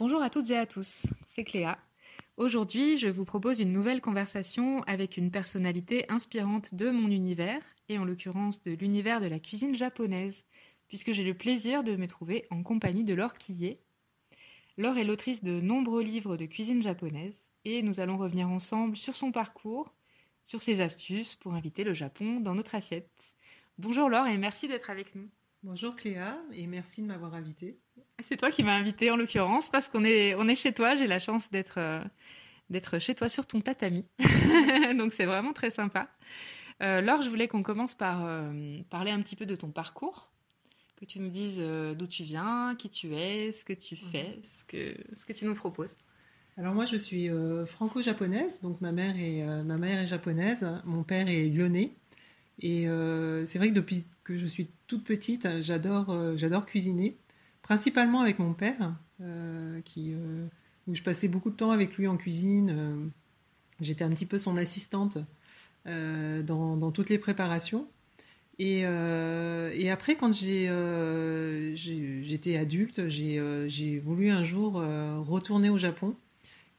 Bonjour 0.00 0.22
à 0.22 0.30
toutes 0.30 0.48
et 0.48 0.56
à 0.56 0.64
tous, 0.64 1.12
c'est 1.26 1.44
Cléa. 1.44 1.78
Aujourd'hui, 2.38 2.96
je 2.96 3.08
vous 3.08 3.26
propose 3.26 3.60
une 3.60 3.74
nouvelle 3.74 4.00
conversation 4.00 4.82
avec 4.84 5.18
une 5.18 5.30
personnalité 5.30 6.10
inspirante 6.10 6.74
de 6.74 6.88
mon 6.88 7.08
univers, 7.08 7.60
et 7.90 7.98
en 7.98 8.06
l'occurrence 8.06 8.62
de 8.62 8.70
l'univers 8.70 9.20
de 9.20 9.26
la 9.26 9.38
cuisine 9.38 9.74
japonaise, 9.74 10.46
puisque 10.88 11.12
j'ai 11.12 11.22
le 11.22 11.34
plaisir 11.34 11.84
de 11.84 11.96
me 11.96 12.06
trouver 12.06 12.46
en 12.48 12.62
compagnie 12.62 13.04
de 13.04 13.12
Laure 13.12 13.34
Quillet. 13.34 13.78
Laure 14.78 14.96
est 14.96 15.04
l'autrice 15.04 15.44
de 15.44 15.60
nombreux 15.60 16.02
livres 16.02 16.38
de 16.38 16.46
cuisine 16.46 16.80
japonaise, 16.80 17.50
et 17.66 17.82
nous 17.82 18.00
allons 18.00 18.16
revenir 18.16 18.48
ensemble 18.48 18.96
sur 18.96 19.14
son 19.14 19.32
parcours, 19.32 19.92
sur 20.44 20.62
ses 20.62 20.80
astuces 20.80 21.36
pour 21.36 21.52
inviter 21.52 21.84
le 21.84 21.92
Japon 21.92 22.40
dans 22.40 22.54
notre 22.54 22.74
assiette. 22.74 23.36
Bonjour 23.76 24.08
Laure 24.08 24.28
et 24.28 24.38
merci 24.38 24.66
d'être 24.66 24.88
avec 24.88 25.14
nous. 25.14 25.28
Bonjour 25.62 25.94
Cléa 25.94 26.40
et 26.54 26.66
merci 26.66 27.02
de 27.02 27.06
m'avoir 27.06 27.34
invitée. 27.34 27.78
C'est 28.20 28.36
toi 28.36 28.50
qui 28.50 28.62
m'as 28.62 28.76
invitée 28.76 29.10
en 29.10 29.16
l'occurrence 29.16 29.68
parce 29.68 29.88
qu'on 29.88 30.04
est, 30.04 30.34
on 30.34 30.48
est 30.48 30.54
chez 30.54 30.72
toi. 30.72 30.94
J'ai 30.94 31.06
la 31.06 31.18
chance 31.18 31.50
d'être, 31.50 31.78
euh, 31.78 32.02
d'être 32.68 32.98
chez 32.98 33.14
toi 33.14 33.28
sur 33.28 33.46
ton 33.46 33.60
tatami. 33.60 34.06
Donc 34.98 35.12
c'est 35.12 35.24
vraiment 35.24 35.52
très 35.52 35.70
sympa. 35.70 36.08
Euh, 36.82 37.00
Laure, 37.00 37.22
je 37.22 37.28
voulais 37.28 37.48
qu'on 37.48 37.62
commence 37.62 37.94
par 37.94 38.24
euh, 38.24 38.78
parler 38.90 39.10
un 39.10 39.20
petit 39.20 39.36
peu 39.36 39.46
de 39.46 39.54
ton 39.54 39.70
parcours, 39.70 40.30
que 40.96 41.04
tu 41.04 41.20
nous 41.20 41.30
dises 41.30 41.60
d'où 41.60 42.06
tu 42.06 42.24
viens, 42.24 42.74
qui 42.78 42.88
tu 42.88 43.14
es, 43.14 43.52
ce 43.52 43.64
que 43.64 43.72
tu 43.72 43.96
fais, 43.96 44.36
mhm. 44.36 44.42
ce 44.42 44.64
que, 44.64 44.94
ce 45.14 45.26
que 45.26 45.32
tu 45.32 45.44
nous 45.44 45.54
proposes. 45.54 45.96
Alors 46.56 46.74
moi 46.74 46.84
je 46.84 46.96
suis 46.96 47.30
franco-japonaise, 47.66 48.60
donc 48.60 48.80
ma 48.82 48.92
mère, 48.92 49.14
est, 49.16 49.42
ma 49.64 49.78
mère 49.78 49.98
est 49.98 50.06
japonaise, 50.06 50.66
mon 50.84 51.04
père 51.04 51.28
est 51.28 51.46
lyonnais. 51.46 51.94
Et 52.60 52.86
c'est 53.46 53.58
vrai 53.58 53.68
que 53.68 53.74
depuis 53.74 54.04
que 54.24 54.36
je 54.36 54.46
suis 54.46 54.68
toute 54.86 55.04
petite, 55.04 55.62
j'adore 55.62 56.36
j'adore 56.36 56.66
cuisiner 56.66 57.16
principalement 57.62 58.20
avec 58.20 58.38
mon 58.38 58.52
père, 58.52 58.94
euh, 59.20 59.80
euh, 59.98 60.46
où 60.86 60.94
je 60.94 61.02
passais 61.02 61.28
beaucoup 61.28 61.50
de 61.50 61.56
temps 61.56 61.70
avec 61.70 61.96
lui 61.96 62.06
en 62.06 62.16
cuisine. 62.16 62.70
Euh, 62.70 63.06
j'étais 63.80 64.04
un 64.04 64.10
petit 64.10 64.26
peu 64.26 64.38
son 64.38 64.56
assistante 64.56 65.18
dans, 65.86 66.90
toutes 66.92 67.10
les 67.10 67.18
préparations. 67.18 67.88
Et, 68.58 68.84
après, 68.84 70.16
quand 70.16 70.32
j'étais 70.34 70.68
adulte, 72.56 73.08
j'ai 73.08 73.98
voulu 74.04 74.30
un 74.30 74.44
jour 74.44 74.74
retourner 74.74 75.70
au 75.70 75.78
Japon. 75.78 76.14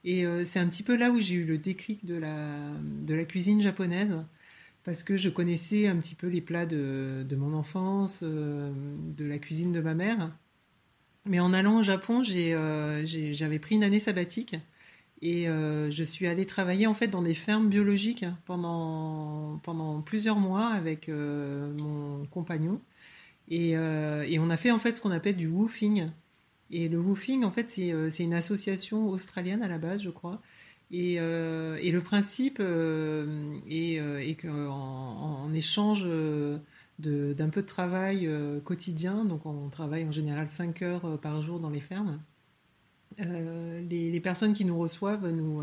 Et 0.04 0.24
c'est 0.44 0.60
un 0.60 0.68
petit 0.68 0.84
peu 0.84 0.96
là 0.96 1.10
où 1.10 1.18
j'ai 1.18 1.34
eu 1.34 1.44
le 1.44 1.58
déclic 1.58 2.04
de 2.04 2.14
la, 2.14 2.56
de 2.80 3.14
la 3.14 3.24
cuisine 3.24 3.60
japonaise 3.62 4.16
parce 4.84 5.02
que 5.02 5.16
je 5.16 5.28
connaissais 5.28 5.88
un 5.88 5.96
petit 5.96 6.14
peu 6.14 6.28
les 6.28 6.40
plats 6.40 6.66
de, 6.66 7.26
de 7.28 7.36
mon 7.36 7.54
enfance, 7.54 8.22
de 8.22 9.24
la 9.24 9.38
cuisine 9.38 9.72
de 9.72 9.80
ma 9.80 9.94
mère. 9.94 10.30
Mais 11.24 11.38
en 11.38 11.52
allant 11.52 11.78
au 11.78 11.82
Japon, 11.82 12.22
euh, 12.28 13.02
j'avais 13.04 13.58
pris 13.58 13.76
une 13.76 13.84
année 13.84 14.00
sabbatique 14.00 14.56
et 15.20 15.48
euh, 15.48 15.88
je 15.92 16.02
suis 16.02 16.26
allée 16.26 16.46
travailler 16.46 16.88
en 16.88 16.94
fait 16.94 17.06
dans 17.06 17.22
des 17.22 17.34
fermes 17.34 17.68
biologiques 17.68 18.24
pendant, 18.44 19.60
plusieurs 20.04 20.38
mois 20.38 20.66
avec 20.66 21.08
euh, 21.08 21.72
mon 21.78 22.26
compagnon. 22.26 22.80
Et, 23.48 23.76
on 23.76 24.50
a 24.50 24.56
fait 24.56 24.72
en 24.72 24.78
fait 24.78 24.92
ce 24.92 25.00
qu'on 25.00 25.12
appelle 25.12 25.36
du 25.36 25.46
woofing. 25.46 26.10
Et 26.70 26.88
le 26.88 26.98
woofing, 26.98 27.44
en 27.44 27.52
fait, 27.52 27.68
c'est 27.68 28.24
une 28.24 28.34
association 28.34 29.08
australienne 29.08 29.62
à 29.62 29.68
la 29.68 29.78
base, 29.78 30.02
je 30.02 30.10
crois. 30.10 30.40
Et, 30.90 31.18
le 31.20 32.00
principe 32.00 32.60
est, 32.60 34.36
qu'en 34.42 35.44
en, 35.44 35.54
échange 35.54 36.04
d'un 37.08 37.48
peu 37.48 37.62
de 37.62 37.66
travail 37.66 38.26
euh, 38.26 38.60
quotidien. 38.60 39.24
Donc 39.24 39.46
on 39.46 39.68
travaille 39.68 40.04
en 40.04 40.12
général 40.12 40.48
5 40.48 40.82
heures 40.82 41.04
euh, 41.04 41.16
par 41.16 41.42
jour 41.42 41.60
dans 41.60 41.70
les 41.70 41.80
fermes. 41.80 42.20
Euh, 43.20 43.82
les, 43.88 44.20
personnes 44.20 44.54
qui 44.54 44.64
nous 44.64 44.78
reçoivent 44.78 45.28
nous, 45.30 45.62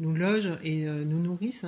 nous 0.00 0.14
logent 0.14 0.58
et 0.64 0.84
nous 0.84 1.20
nourrissent. 1.20 1.66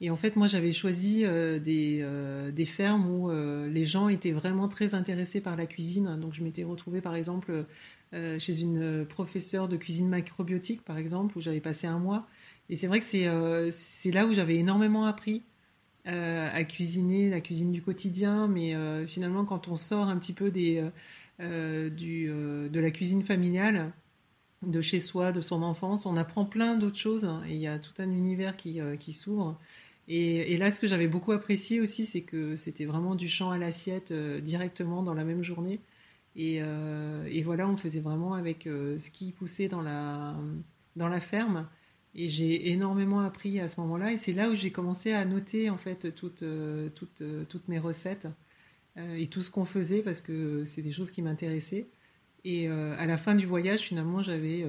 Et 0.00 0.10
en 0.10 0.16
fait, 0.16 0.36
moi, 0.36 0.46
j'avais 0.46 0.72
choisi 0.72 1.20
des, 1.20 2.04
des, 2.52 2.64
fermes 2.64 3.08
où 3.08 3.30
les 3.30 3.84
gens 3.84 4.08
étaient 4.08 4.32
vraiment 4.32 4.66
très 4.66 4.94
intéressés 4.96 5.40
par 5.40 5.56
la 5.56 5.66
cuisine. 5.66 6.18
Donc, 6.20 6.34
je 6.34 6.42
m'étais 6.42 6.64
retrouvée, 6.64 7.00
par 7.00 7.14
exemple, 7.14 7.66
chez 8.12 8.60
une 8.60 9.06
professeure 9.06 9.68
de 9.68 9.76
cuisine 9.76 10.08
macrobiotique, 10.08 10.84
par 10.84 10.98
exemple, 10.98 11.38
où 11.38 11.40
j'avais 11.40 11.60
passé 11.60 11.86
un 11.86 12.00
mois. 12.00 12.26
Et 12.68 12.74
c'est 12.74 12.88
vrai 12.88 12.98
que 12.98 13.70
c'est 13.70 14.10
là 14.10 14.26
où 14.26 14.34
j'avais 14.34 14.56
énormément 14.56 15.04
appris 15.04 15.44
euh, 16.08 16.48
à 16.54 16.64
cuisiner, 16.64 17.28
la 17.28 17.42
cuisine 17.42 17.70
du 17.70 17.82
quotidien, 17.82 18.48
mais 18.48 18.74
euh, 18.74 19.06
finalement 19.06 19.44
quand 19.44 19.68
on 19.68 19.76
sort 19.76 20.08
un 20.08 20.16
petit 20.16 20.32
peu 20.32 20.50
des, 20.50 20.82
euh, 21.40 21.90
du, 21.90 22.28
de 22.28 22.80
la 22.80 22.90
cuisine 22.90 23.22
familiale, 23.22 23.92
de 24.62 24.80
chez 24.80 25.00
soi, 25.00 25.32
de 25.32 25.42
son 25.42 25.62
enfance, 25.62 26.06
on 26.06 26.16
apprend 26.16 26.46
plein 26.46 26.76
d'autres 26.76 26.96
choses 26.96 27.26
hein, 27.26 27.42
et 27.46 27.54
il 27.54 27.60
y 27.60 27.66
a 27.66 27.78
tout 27.78 27.92
un 27.98 28.10
univers 28.10 28.56
qui, 28.56 28.80
qui 28.98 29.12
s'ouvre. 29.12 29.58
Et, 30.08 30.56
là, 30.56 30.70
ce 30.70 30.80
que 30.80 30.86
j'avais 30.86 31.08
beaucoup 31.08 31.32
apprécié 31.32 31.82
aussi, 31.82 32.06
c'est 32.06 32.22
que 32.22 32.56
c'était 32.56 32.86
vraiment 32.86 33.14
du 33.14 33.28
champ 33.28 33.50
à 33.50 33.58
l'assiette 33.58 34.12
directement 34.12 35.02
dans 35.02 35.12
la 35.12 35.24
même 35.24 35.42
journée. 35.42 35.80
Et, 36.34 36.62
et, 37.30 37.42
voilà, 37.42 37.68
on 37.68 37.76
faisait 37.76 38.00
vraiment 38.00 38.32
avec 38.32 38.64
ce 38.64 39.10
qui 39.10 39.32
poussait 39.32 39.68
dans 39.68 39.82
la, 39.82 40.34
dans 40.96 41.08
la 41.08 41.20
ferme. 41.20 41.68
Et 42.20 42.28
j'ai 42.28 42.70
énormément 42.70 43.20
appris 43.20 43.60
à 43.60 43.68
ce 43.68 43.80
moment-là. 43.80 44.10
Et 44.10 44.16
c'est 44.16 44.32
là 44.32 44.50
où 44.50 44.54
j'ai 44.56 44.72
commencé 44.72 45.12
à 45.12 45.24
noter 45.24 45.70
en 45.70 45.76
fait 45.76 46.12
toutes, 46.16 46.42
euh, 46.42 46.88
toutes, 46.96 47.22
euh, 47.22 47.44
toutes 47.48 47.68
mes 47.68 47.78
recettes 47.78 48.26
euh, 48.96 49.14
et 49.14 49.28
tout 49.28 49.40
ce 49.40 49.52
qu'on 49.52 49.64
faisait 49.64 50.02
parce 50.02 50.20
que 50.20 50.64
c'est 50.64 50.82
des 50.82 50.90
choses 50.90 51.12
qui 51.12 51.22
m'intéressaient. 51.22 51.86
Et 52.44 52.68
à 52.68 53.04
la 53.04 53.18
fin 53.18 53.34
du 53.34 53.46
voyage, 53.46 53.80
finalement, 53.80 54.22
j'avais 54.22 54.64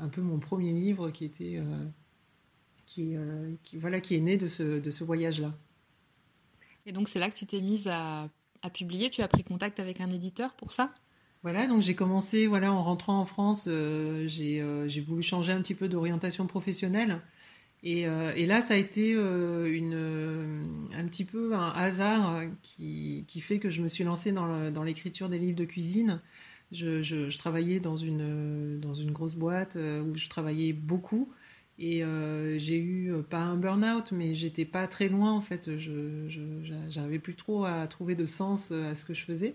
un 0.00 0.08
peu 0.08 0.20
mon 0.20 0.40
premier 0.40 0.72
livre 0.72 1.10
qui 1.10 1.26
était 1.26 1.62
qui, 2.86 3.14
voilà 3.74 4.00
qui 4.00 4.16
est 4.16 4.20
né 4.20 4.36
de 4.36 4.48
ce, 4.48 4.80
de 4.80 4.90
ce 4.90 5.04
voyage-là. 5.04 5.54
Et 6.86 6.92
donc 6.92 7.08
c'est 7.08 7.20
là 7.20 7.30
que 7.30 7.36
tu 7.36 7.46
t'es 7.46 7.60
mise 7.60 7.88
à 7.88 8.30
publier. 8.72 9.10
Tu 9.10 9.22
as 9.22 9.28
pris 9.28 9.44
contact 9.44 9.78
avec 9.78 10.00
un 10.00 10.10
éditeur 10.10 10.54
pour 10.54 10.72
ça? 10.72 10.92
Voilà, 11.42 11.68
donc 11.68 11.82
j'ai 11.82 11.94
commencé, 11.94 12.46
voilà, 12.48 12.72
en 12.72 12.82
rentrant 12.82 13.20
en 13.20 13.24
France, 13.24 13.66
euh, 13.68 14.26
euh, 14.40 14.88
j'ai 14.88 15.00
voulu 15.00 15.22
changer 15.22 15.52
un 15.52 15.62
petit 15.62 15.74
peu 15.74 15.88
d'orientation 15.88 16.46
professionnelle. 16.46 17.20
Et, 17.84 18.08
euh, 18.08 18.34
là, 18.46 18.60
ça 18.60 18.74
a 18.74 18.76
été 18.76 19.14
un 19.14 21.06
petit 21.06 21.24
peu 21.24 21.54
un 21.54 21.70
hasard 21.70 22.42
qui, 22.62 23.24
fait 23.40 23.60
que 23.60 23.70
je 23.70 23.82
me 23.82 23.88
suis 23.88 24.02
lancée 24.02 24.32
dans 24.32 24.82
l'écriture 24.82 25.28
des 25.28 25.38
livres 25.38 25.56
de 25.56 25.64
cuisine. 25.64 26.20
Je, 26.72 27.36
travaillais 27.38 27.78
dans 27.78 27.96
une, 27.96 28.80
dans 28.80 28.94
une 28.94 29.12
grosse 29.12 29.36
boîte 29.36 29.76
où 29.76 30.14
je 30.16 30.28
travaillais 30.28 30.72
beaucoup. 30.72 31.32
Et 31.78 32.02
j'ai 32.58 32.78
eu, 32.80 33.12
pas 33.30 33.38
un 33.38 33.56
burn-out, 33.56 34.10
mais 34.10 34.34
j'étais 34.34 34.64
pas 34.64 34.88
très 34.88 35.08
loin 35.08 35.32
en 35.32 35.40
fait. 35.40 35.78
Je 35.78 37.18
plus 37.18 37.36
trop 37.36 37.64
à 37.64 37.86
trouver 37.86 38.16
de 38.16 38.26
sens 38.26 38.72
à 38.72 38.96
ce 38.96 39.04
que 39.04 39.14
je 39.14 39.24
faisais. 39.24 39.54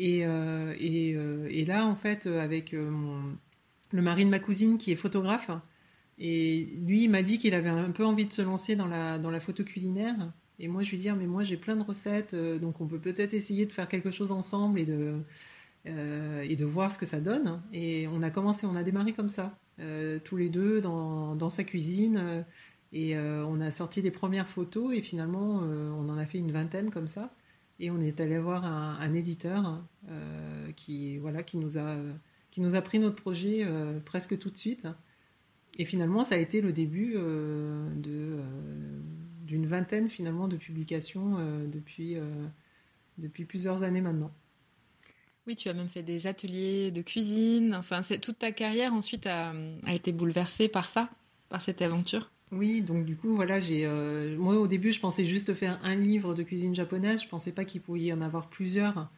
Euh, 0.00 0.74
euh, 0.80 1.48
et, 1.50 1.64
là, 1.64 1.86
en 1.86 1.96
fait, 1.96 2.26
avec 2.26 2.74
euh, 2.74 2.90
le 3.92 4.02
mari 4.02 4.24
de 4.24 4.30
ma 4.30 4.38
cousine 4.38 4.78
qui 4.78 4.92
est 4.92 4.96
photographe, 4.96 5.50
et 6.18 6.66
lui, 6.86 7.04
il 7.04 7.10
m'a 7.10 7.22
dit 7.22 7.38
qu'il 7.38 7.54
avait 7.54 7.70
un 7.70 7.90
peu 7.90 8.04
envie 8.04 8.26
de 8.26 8.32
se 8.32 8.42
lancer 8.42 8.76
dans 8.76 8.86
la, 8.86 9.18
dans 9.18 9.38
photo 9.40 9.64
culinaire. 9.64 10.32
Et 10.58 10.68
moi, 10.68 10.82
je 10.82 10.90
lui 10.90 10.98
dis, 10.98 11.08
ah, 11.08 11.14
mais 11.14 11.26
moi, 11.26 11.42
j'ai 11.42 11.56
plein 11.56 11.76
de 11.76 11.82
recettes, 11.82 12.34
donc 12.34 12.80
on 12.82 12.86
peut 12.86 12.98
peut-être 12.98 13.32
essayer 13.32 13.64
de 13.64 13.72
faire 13.72 13.88
quelque 13.88 14.10
chose 14.10 14.30
ensemble 14.30 14.78
et 14.78 14.84
de, 14.84 16.64
voir 16.66 16.92
ce 16.92 16.98
que 16.98 17.06
ça 17.06 17.20
donne. 17.20 17.62
Et 17.72 18.06
on 18.08 18.22
a 18.22 18.30
commencé, 18.30 18.66
on 18.66 18.76
a 18.76 18.82
démarré 18.82 19.14
comme 19.14 19.30
ça, 19.30 19.56
tous 20.24 20.36
les 20.36 20.50
deux 20.50 20.82
dans 20.82 21.50
sa 21.50 21.64
cuisine. 21.64 22.44
et 22.92 23.16
on 23.18 23.58
a 23.62 23.70
sorti 23.70 24.02
des 24.02 24.10
premières 24.10 24.50
photos 24.50 24.92
et 24.94 25.00
finalement, 25.00 25.62
on 25.62 26.06
en 26.10 26.18
a 26.18 26.26
fait 26.26 26.36
une 26.36 26.52
vingtaine 26.52 26.90
comme 26.90 27.08
ça. 27.08 27.32
Et 27.80 27.90
on 27.90 27.98
est 28.02 28.20
allé 28.20 28.38
voir 28.38 28.66
un, 28.66 29.14
éditeur 29.14 29.82
euh, 30.10 30.70
qui, 30.72 31.16
voilà, 31.16 31.42
qui, 31.42 31.56
nous 31.56 31.78
a, 31.78 31.96
qui 32.50 32.60
nous 32.60 32.74
a 32.74 32.82
pris 32.82 32.98
notre 32.98 33.16
projet 33.16 33.64
euh, 33.64 33.98
presque 34.00 34.38
tout 34.38 34.50
de 34.50 34.56
suite. 34.58 34.86
Et 35.78 35.86
finalement, 35.86 36.22
ça 36.22 36.34
a 36.34 36.38
été 36.38 36.60
le 36.60 36.74
début 36.74 37.14
euh, 37.16 37.88
d'une 39.46 39.66
vingtaine 39.66 40.10
finalement 40.10 40.46
de 40.46 40.58
publications 40.58 41.38
depuis, 41.72 42.18
depuis 43.16 43.46
plusieurs 43.46 43.82
années 43.82 44.02
maintenant. 44.02 44.30
Oui, 45.46 45.56
tu 45.56 45.70
as 45.70 45.74
même 45.74 45.88
fait 45.88 46.02
des 46.02 46.26
ateliers 46.26 46.90
de 46.90 47.00
cuisine. 47.00 47.74
Enfin, 47.74 48.02
toute 48.02 48.38
ta 48.38 48.52
carrière 48.52 48.92
ensuite 48.92 49.26
a, 49.26 49.54
a 49.86 49.94
été 49.94 50.12
bouleversée 50.12 50.68
par 50.68 50.90
ça, 50.90 51.08
par 51.48 51.62
cette 51.62 51.80
aventure? 51.80 52.30
Oui, 52.52 52.82
donc 52.82 53.04
du 53.04 53.16
coup, 53.16 53.34
voilà, 53.34 53.60
j'ai. 53.60 53.86
Euh, 53.86 54.36
moi, 54.36 54.56
au 54.58 54.66
début, 54.66 54.90
je 54.92 55.00
pensais 55.00 55.24
juste 55.24 55.54
faire 55.54 55.78
un 55.84 55.94
livre 55.94 56.34
de 56.34 56.42
cuisine 56.42 56.74
japonaise. 56.74 57.22
Je 57.22 57.28
pensais 57.28 57.52
pas 57.52 57.64
qu'il 57.64 57.80
pouvait 57.80 58.00
y 58.00 58.12
en 58.12 58.20
avoir 58.20 58.48
plusieurs. 58.48 59.08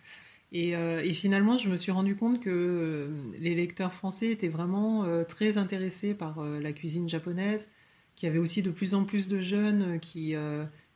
Et, 0.52 0.76
euh, 0.76 1.02
finalement, 1.12 1.56
je 1.56 1.70
me 1.70 1.76
suis 1.76 1.92
rendu 1.92 2.14
compte 2.14 2.40
que 2.40 2.50
euh, 2.50 3.08
les 3.38 3.54
lecteurs 3.54 3.94
français 3.94 4.30
étaient 4.30 4.48
vraiment 4.48 5.06
très 5.24 5.56
intéressés 5.56 6.14
par 6.14 6.42
la 6.44 6.72
cuisine 6.72 7.08
japonaise, 7.08 7.68
qu'il 8.16 8.26
y 8.28 8.30
avait 8.30 8.38
aussi 8.38 8.62
de 8.62 8.70
plus 8.70 8.94
en 8.94 9.04
plus 9.04 9.28
de 9.28 9.40
jeunes 9.40 9.98
qui, 10.00 10.34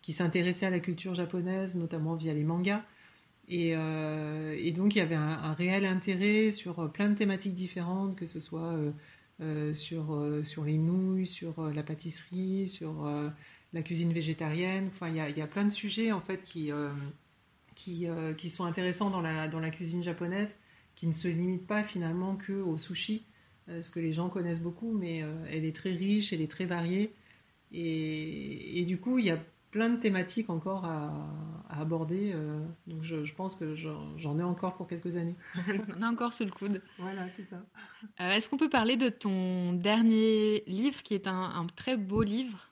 qui 0.03 0.13
s'intéressaient 0.13 0.67
à 0.67 0.71
la 0.71 0.81
culture 0.81 1.15
japonaise, 1.15 1.75
notamment 1.75 2.17
via 2.17 2.35
les 2.35 2.45
mangas. 2.45 2.85
Et, 3.49 3.73
donc 4.73 4.95
il 4.95 4.99
y 4.99 5.01
avait 5.01 5.15
un, 5.15 5.53
réel 5.55 5.87
intérêt 5.87 6.51
sur 6.51 6.91
plein 6.93 7.09
de 7.09 7.15
thématiques 7.15 7.55
différentes, 7.55 8.17
que 8.17 8.27
ce 8.27 8.41
soit 8.41 8.75
sur, 9.73 10.41
sur 10.43 10.65
les 10.65 10.79
nouilles, 10.79 11.27
sur 11.27 11.61
la 11.73 11.83
pâtisserie, 11.83 12.69
sur 12.69 13.11
la 13.73 13.83
cuisine 13.83 14.13
végétarienne. 14.13 14.89
Enfin, 14.95 15.09
il 15.09 15.17
y 15.17 15.21
a, 15.21 15.29
y 15.29 15.43
a 15.43 15.47
plein 15.47 15.65
de 15.65 15.71
sujets 15.71 16.13
en 16.13 16.21
fait 16.21 16.43
qui, 16.45 16.71
qui, 17.75 18.07
qui, 18.37 18.51
sont 18.51 18.65
intéressants 18.65 19.11
dans 19.11 19.21
la, 19.21 19.49
dans 19.49 19.61
la 19.61 19.71
cuisine 19.71 20.03
japonaise, 20.03 20.57
qui 20.95 21.07
ne 21.07 21.13
se 21.13 21.29
limitent 21.29 21.67
pas 21.67 21.83
finalement 21.83 22.37
que 22.37 22.53
au 22.53 22.79
sushi. 22.79 23.25
Euh, 23.69 23.83
ce 23.83 23.91
que 23.91 23.99
les 23.99 24.13
gens 24.13 24.29
connaissent 24.29 24.61
beaucoup, 24.61 24.93
mais 24.93 25.23
euh, 25.23 25.33
elle 25.51 25.65
est 25.65 25.75
très 25.75 25.91
riche, 25.91 26.33
elle 26.33 26.41
est 26.41 26.51
très 26.51 26.67
variée. 26.67 27.13
Et, 27.73 28.85
du 28.87 28.99
coup, 28.99 29.19
il 29.19 29.27
y 29.27 29.31
a 29.31 29.39
plein 29.77 29.91
de 29.91 29.97
thématiques 30.01 30.49
encore 30.49 30.87
à, 30.87 31.13
aborder. 31.69 32.33
Euh, 32.35 32.65
donc 32.87 33.03
je, 33.03 33.35
pense 33.35 33.57
que 33.57 33.75
j'en 33.75 34.39
ai 34.39 34.43
encore 34.43 34.75
pour 34.77 34.87
quelques 34.87 35.17
années. 35.17 35.37
On 35.99 36.03
a 36.03 36.09
encore 36.09 36.33
sous 36.33 36.47
le 36.47 36.51
coude. 36.51 36.81
Voilà, 36.97 37.27
c'est 37.37 37.45
ça. 37.45 37.63
Est-ce 38.19 38.49
qu'on 38.49 38.57
peut 38.57 38.71
parler 38.71 38.97
de 38.97 39.11
ton 39.11 39.75
dernier 39.75 40.65
livre, 40.67 41.03
qui 41.03 41.15
est 41.15 41.27
un, 41.27 41.67
très 41.77 41.99
beau 41.99 42.23
livre, 42.23 42.71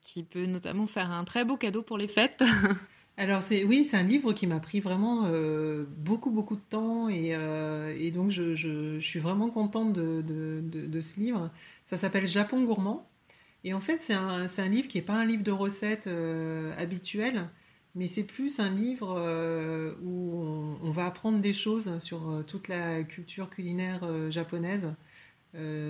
qui 0.00 0.22
peut 0.22 0.46
notamment 0.46 0.86
faire 0.86 1.10
un 1.10 1.24
très 1.24 1.44
beau 1.44 1.56
cadeau 1.56 1.82
pour 1.82 1.98
les 1.98 2.06
fêtes? 2.06 2.44
Alors 3.18 3.42
c'est 3.42 3.64
oui, 3.64 3.84
c'est 3.84 3.96
un 3.96 4.04
livre 4.04 4.32
qui 4.32 4.46
m'a 4.46 4.60
pris 4.60 4.78
vraiment 4.78 5.24
euh, 5.26 5.84
beaucoup 5.96 6.30
beaucoup 6.30 6.54
de 6.54 6.60
temps 6.60 7.08
et, 7.08 7.34
euh, 7.34 8.10
donc 8.12 8.30
je, 8.30 9.00
suis 9.00 9.18
vraiment 9.18 9.50
contente 9.50 9.92
de, 9.92 11.00
ce 11.00 11.18
livre. 11.18 11.50
Ça 11.84 11.96
s'appelle 11.96 12.28
Japon 12.28 12.62
gourmand 12.62 13.08
et 13.68 13.74
en 13.74 13.80
fait 13.80 14.00
c'est 14.00 14.14
un, 14.14 14.68
livre 14.68 14.88
qui 14.88 14.98
n'est 14.98 15.04
pas 15.04 15.14
un 15.14 15.24
livre 15.24 15.42
de 15.42 15.50
recettes 15.50 16.06
euh, 16.06 16.74
habituel, 16.76 17.48
mais 17.94 18.06
c'est 18.06 18.24
plus 18.24 18.60
un 18.60 18.70
livre 18.70 19.14
où 20.02 20.76
on, 20.82 20.90
va 20.90 21.06
apprendre 21.06 21.40
des 21.40 21.52
choses 21.52 21.98
sur 21.98 22.44
toute 22.46 22.68
la 22.68 23.02
culture 23.02 23.50
culinaire 23.50 24.30
japonaise. 24.30 24.94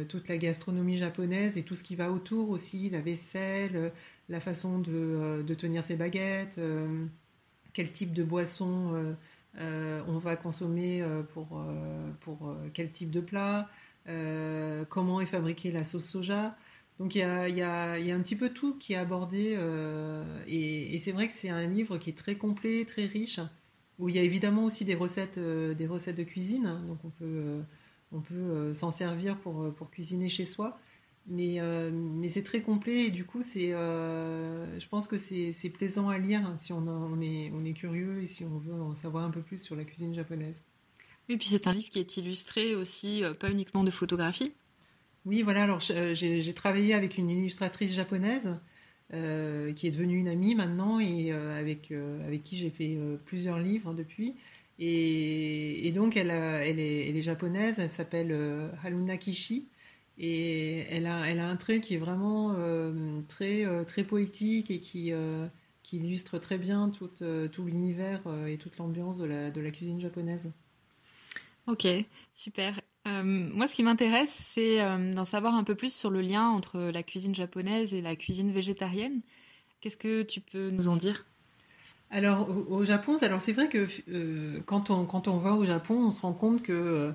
toute 0.09 0.29
la 0.29 0.39
gastronomie 0.39 0.97
japonaise 0.97 1.59
et 1.59 1.65
tout 1.65 1.75
ce 1.75 1.85
qui 1.85 1.97
va 1.97 2.11
autour 2.11 2.51
aussi, 2.51 2.89
la 2.89 3.01
vaisselle, 3.01 3.93
la 4.29 4.41
façon 4.41 4.79
de, 4.79 4.93
euh, 4.93 5.55
tenir 5.55 5.83
ses 5.83 5.97
baguettes, 5.97 6.59
euh, 6.59 7.07
quel 7.73 7.91
type 7.91 8.13
de 8.13 8.23
boisson 8.23 9.15
euh, 9.59 10.03
on 10.07 10.19
va 10.19 10.37
consommer 10.37 11.05
pour 11.33 11.65
quel 12.75 12.93
type 12.93 13.11
de 13.11 13.21
plat, 13.21 13.69
comment 14.89 15.21
est 15.21 15.27
fabriquée 15.27 15.73
la 15.73 15.85
sauce 15.85 16.09
soja. 16.09 16.57
Donc 16.99 17.15
il 17.15 17.19
y 17.19 17.23
a, 17.23 17.93
un 17.93 18.21
petit 18.21 18.37
peu 18.37 18.51
tout 18.51 18.75
qui 18.75 18.95
est 18.95 18.97
abordé 18.97 19.57
et, 20.47 20.99
c'est 20.99 21.13
vrai 21.13 21.29
que 21.29 21.33
c'est 21.33 21.49
un 21.49 21.67
livre 21.67 21.97
qui 21.99 22.11
est 22.11 22.19
très 22.19 22.35
complet, 22.35 22.85
très 22.85 23.07
riche, 23.07 23.41
où 23.99 24.09
il 24.09 24.17
y 24.17 24.19
a 24.19 24.23
évidemment 24.23 24.65
aussi 24.65 24.85
des 24.85 24.97
recettes, 24.97 25.39
des 25.39 25.87
recettes 25.87 26.17
de 26.17 26.25
cuisine, 26.25 26.81
donc 26.89 26.99
on 27.05 27.11
peut, 27.11 27.61
on 28.11 28.21
peut 28.21 28.75
s'en 28.75 28.91
servir 28.91 29.39
pour, 29.39 29.73
pour 29.75 29.91
cuisiner 29.91 30.29
chez 30.29 30.45
soi. 30.45 30.81
Mais, 31.31 31.61
euh, 31.61 31.91
mais 31.93 32.29
c'est 32.29 32.43
très 32.43 32.63
complet 32.63 33.07
et 33.07 33.11
du 33.11 33.27
coup, 33.27 33.43
c'est, 33.43 33.75
euh, 33.75 34.81
je 34.81 34.89
pense 34.89 35.07
que 35.07 35.19
c'est 35.19 35.71
plaisant 35.71 36.09
à 36.09 36.17
lire 36.17 36.55
si 36.57 36.73
on, 36.73 37.21
est, 37.21 37.53
on 37.53 37.65
est 37.67 37.75
curieux 37.75 38.23
et 38.23 38.27
si 38.27 38.45
on 38.45 38.59
veut 38.59 38.81
en 38.81 38.95
savoir 38.95 39.25
un 39.25 39.31
peu 39.31 39.43
plus 39.43 39.63
sur 39.63 39.77
la 39.77 39.85
cuisine 39.85 40.15
japonaise. 40.15 40.63
Oui, 41.29 41.37
puis 41.37 41.49
c'est 41.49 41.67
un 41.67 41.75
livre 41.75 41.91
qui 41.91 41.99
est 41.99 42.17
illustré 42.17 42.75
aussi, 42.75 43.23
euh, 43.23 43.35
pas 43.35 43.51
uniquement 43.51 43.85
de 43.85 43.91
photographies. 43.91 44.55
Oui, 45.29 45.43
voilà, 45.43 45.65
alors 45.65 45.81
j'ai 45.81 46.55
travaillé 46.55 46.95
avec 46.95 47.19
une 47.19 47.29
illustratrice 47.29 47.93
japonaise 47.93 48.49
qui 49.11 49.87
est 49.87 49.91
devenue 49.91 50.19
une 50.19 50.29
amie 50.29 50.55
maintenant 50.55 50.99
et 51.01 51.33
avec, 51.33 51.93
avec 52.25 52.43
qui 52.45 52.57
j'ai 52.57 52.71
fait 52.71 52.99
plusieurs 53.27 53.59
livres 53.59 53.93
depuis. 53.93 54.35
Et, 54.79 55.93
donc, 55.95 56.17
elle, 56.17 56.31
est, 56.31 57.21
japonaise, 57.21 57.79
elle 57.79 57.91
s'appelle 57.91 58.35
Haruna 58.83 59.19
Kishi. 59.19 59.69
Et 60.19 60.81
elle 60.91 61.07
a, 61.07 61.29
elle 61.29 61.39
a 61.39 61.49
un 61.49 61.57
trait 61.57 61.81
qui 61.81 61.95
est 61.95 61.99
vraiment 61.99 62.55
euh, 62.57 63.21
très, 63.29 63.65
euh, 63.65 63.85
très 63.85 64.03
poétique 64.03 64.71
et 64.71 64.81
qui, 64.81 65.13
euh, 65.13 65.47
qui 65.85 65.99
illustre 65.99 66.39
très 66.39 66.59
bien 66.59 66.91
tout, 66.91 67.11
tout 67.53 67.65
l'univers 67.65 68.23
et 68.49 68.59
toute 68.59 68.77
l'ambiance 68.79 69.19
de 69.19 69.25
la, 69.25 69.51
de 69.51 69.61
la 69.61 69.71
cuisine 69.71 70.01
japonaise. 70.01 70.51
Ok, 71.69 71.87
super. 72.35 72.81
Moi, 73.25 73.67
ce 73.67 73.75
qui 73.75 73.83
m'intéresse, 73.83 74.35
c'est 74.53 74.79
d'en 75.15 75.25
savoir 75.25 75.55
un 75.55 75.65
peu 75.65 75.75
plus 75.75 75.95
sur 75.95 76.11
le 76.11 76.21
lien 76.21 76.49
entre 76.49 76.91
la 76.93 77.03
cuisine 77.03 77.35
japonaise 77.35 77.95
et 77.95 78.03
la 78.03 78.17
cuisine 78.17 78.53
végétarienne. 78.53 79.21
Qu'est-ce 79.81 79.97
que 79.97 80.23
tu 80.23 80.41
peux 80.41 80.71
nous 80.71 80.89
en 80.89 80.97
dire? 80.97 81.25
Alors 82.11 82.49
au, 82.71 82.85
Japon, 82.85 83.19
c'est 83.19 83.53
vrai 83.53 83.69
que 83.69 83.87
quand, 84.67 84.91
on, 84.91 85.05
quand 85.05 85.29
on 85.29 85.37
va 85.37 85.53
au 85.53 85.65
Japon, 85.65 86.07
on 86.07 86.11
se 86.11 86.23
rend 86.23 86.33
compte 86.33 86.63
que 86.63 87.13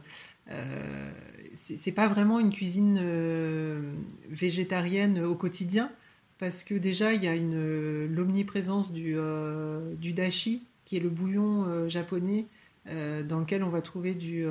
euh, 0.50 1.12
c'est 1.56 1.92
pas 1.92 2.08
vraiment 2.08 2.40
une 2.40 2.52
cuisine 2.52 3.00
euh, 3.02 3.94
végétarienne 4.30 5.24
au 5.24 5.36
quotidien 5.36 5.90
parce 6.38 6.64
que 6.66 6.76
déjà 6.76 7.14
il 7.14 7.24
y 7.24 7.28
a 7.28 7.36
l'omniprésence 7.36 8.92
euh, 8.96 9.94
du 9.96 10.12
dashi 10.12 10.62
qui 10.86 10.98
est 10.98 11.00
le 11.00 11.10
bouillon 11.10 11.88
japonais 11.88 12.46
dans 12.86 13.40
lequel 13.40 13.64
on 13.64 13.70
va 13.70 13.82
trouver 13.82 14.14
du, 14.14 14.46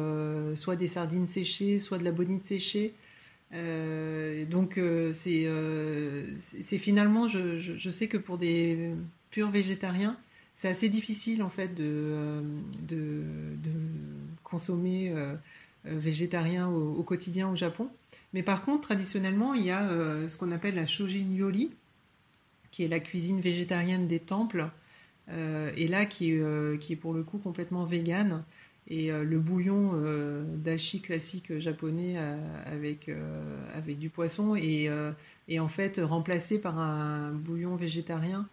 soit 0.55 0.77
des 0.77 0.87
sardines 0.87 1.27
séchées, 1.27 1.79
soit 1.79 1.99
de 1.99 2.05
la 2.05 2.13
bonite 2.13 2.47
séchée. 2.47 2.95
donc 3.53 4.81
c'est 5.13 6.79
finalement, 6.79 7.29
je, 7.29 7.91
sais 7.91 8.09
que 8.09 8.17
pour 8.17 8.39
des 8.39 8.91
purs 9.31 9.51
végétariens, 9.51 10.17
c'est 10.57 10.69
assez 10.69 10.89
difficile 10.89 11.43
en 11.43 11.51
fait 11.51 11.75
de, 11.75 12.43
consommer 14.45 15.13
euh, 15.85 15.99
végétarien 15.99 16.69
au, 16.69 17.03
quotidien 17.03 17.49
au 17.49 17.57
Japon. 17.57 17.89
Mais 18.35 18.45
par 18.45 18.65
contre, 18.65 18.83
traditionnellement, 18.83 19.53
il 19.53 19.65
y 19.65 19.73
a 19.73 19.83
euh, 19.83 20.29
ce 20.29 20.39
qu'on 20.39 20.53
appelle 20.53 20.77
la 20.77 20.87
shojin 20.87 21.33
yori, 21.33 21.73
qui 22.71 22.85
est 22.85 22.89
la 22.89 23.01
cuisine 23.01 23.41
végétarienne 23.41 24.07
des 24.07 24.21
temples, 24.21 24.61
euh, 24.61 24.67
et 25.33 25.89
là 25.89 26.05
qui, 26.07 26.39
qui, 26.81 26.93
est 26.93 26.97
pour 26.97 27.15
le 27.15 27.23
coup 27.23 27.39
complètement 27.39 27.85
végane. 27.85 28.45
Et 28.89 29.11
le 29.11 29.39
bouillon 29.39 29.93
d'ashi 30.57 31.01
classique 31.01 31.59
japonais 31.59 32.17
avec, 32.67 33.11
avec 33.75 33.99
du 33.99 34.11
poisson 34.11 34.57
est, 34.57 34.89
en 35.59 35.69
fait 35.69 36.01
remplacé 36.03 36.59
par 36.59 36.79
un 36.79 37.33
bouillon 37.33 37.77
végétarien 37.77 38.49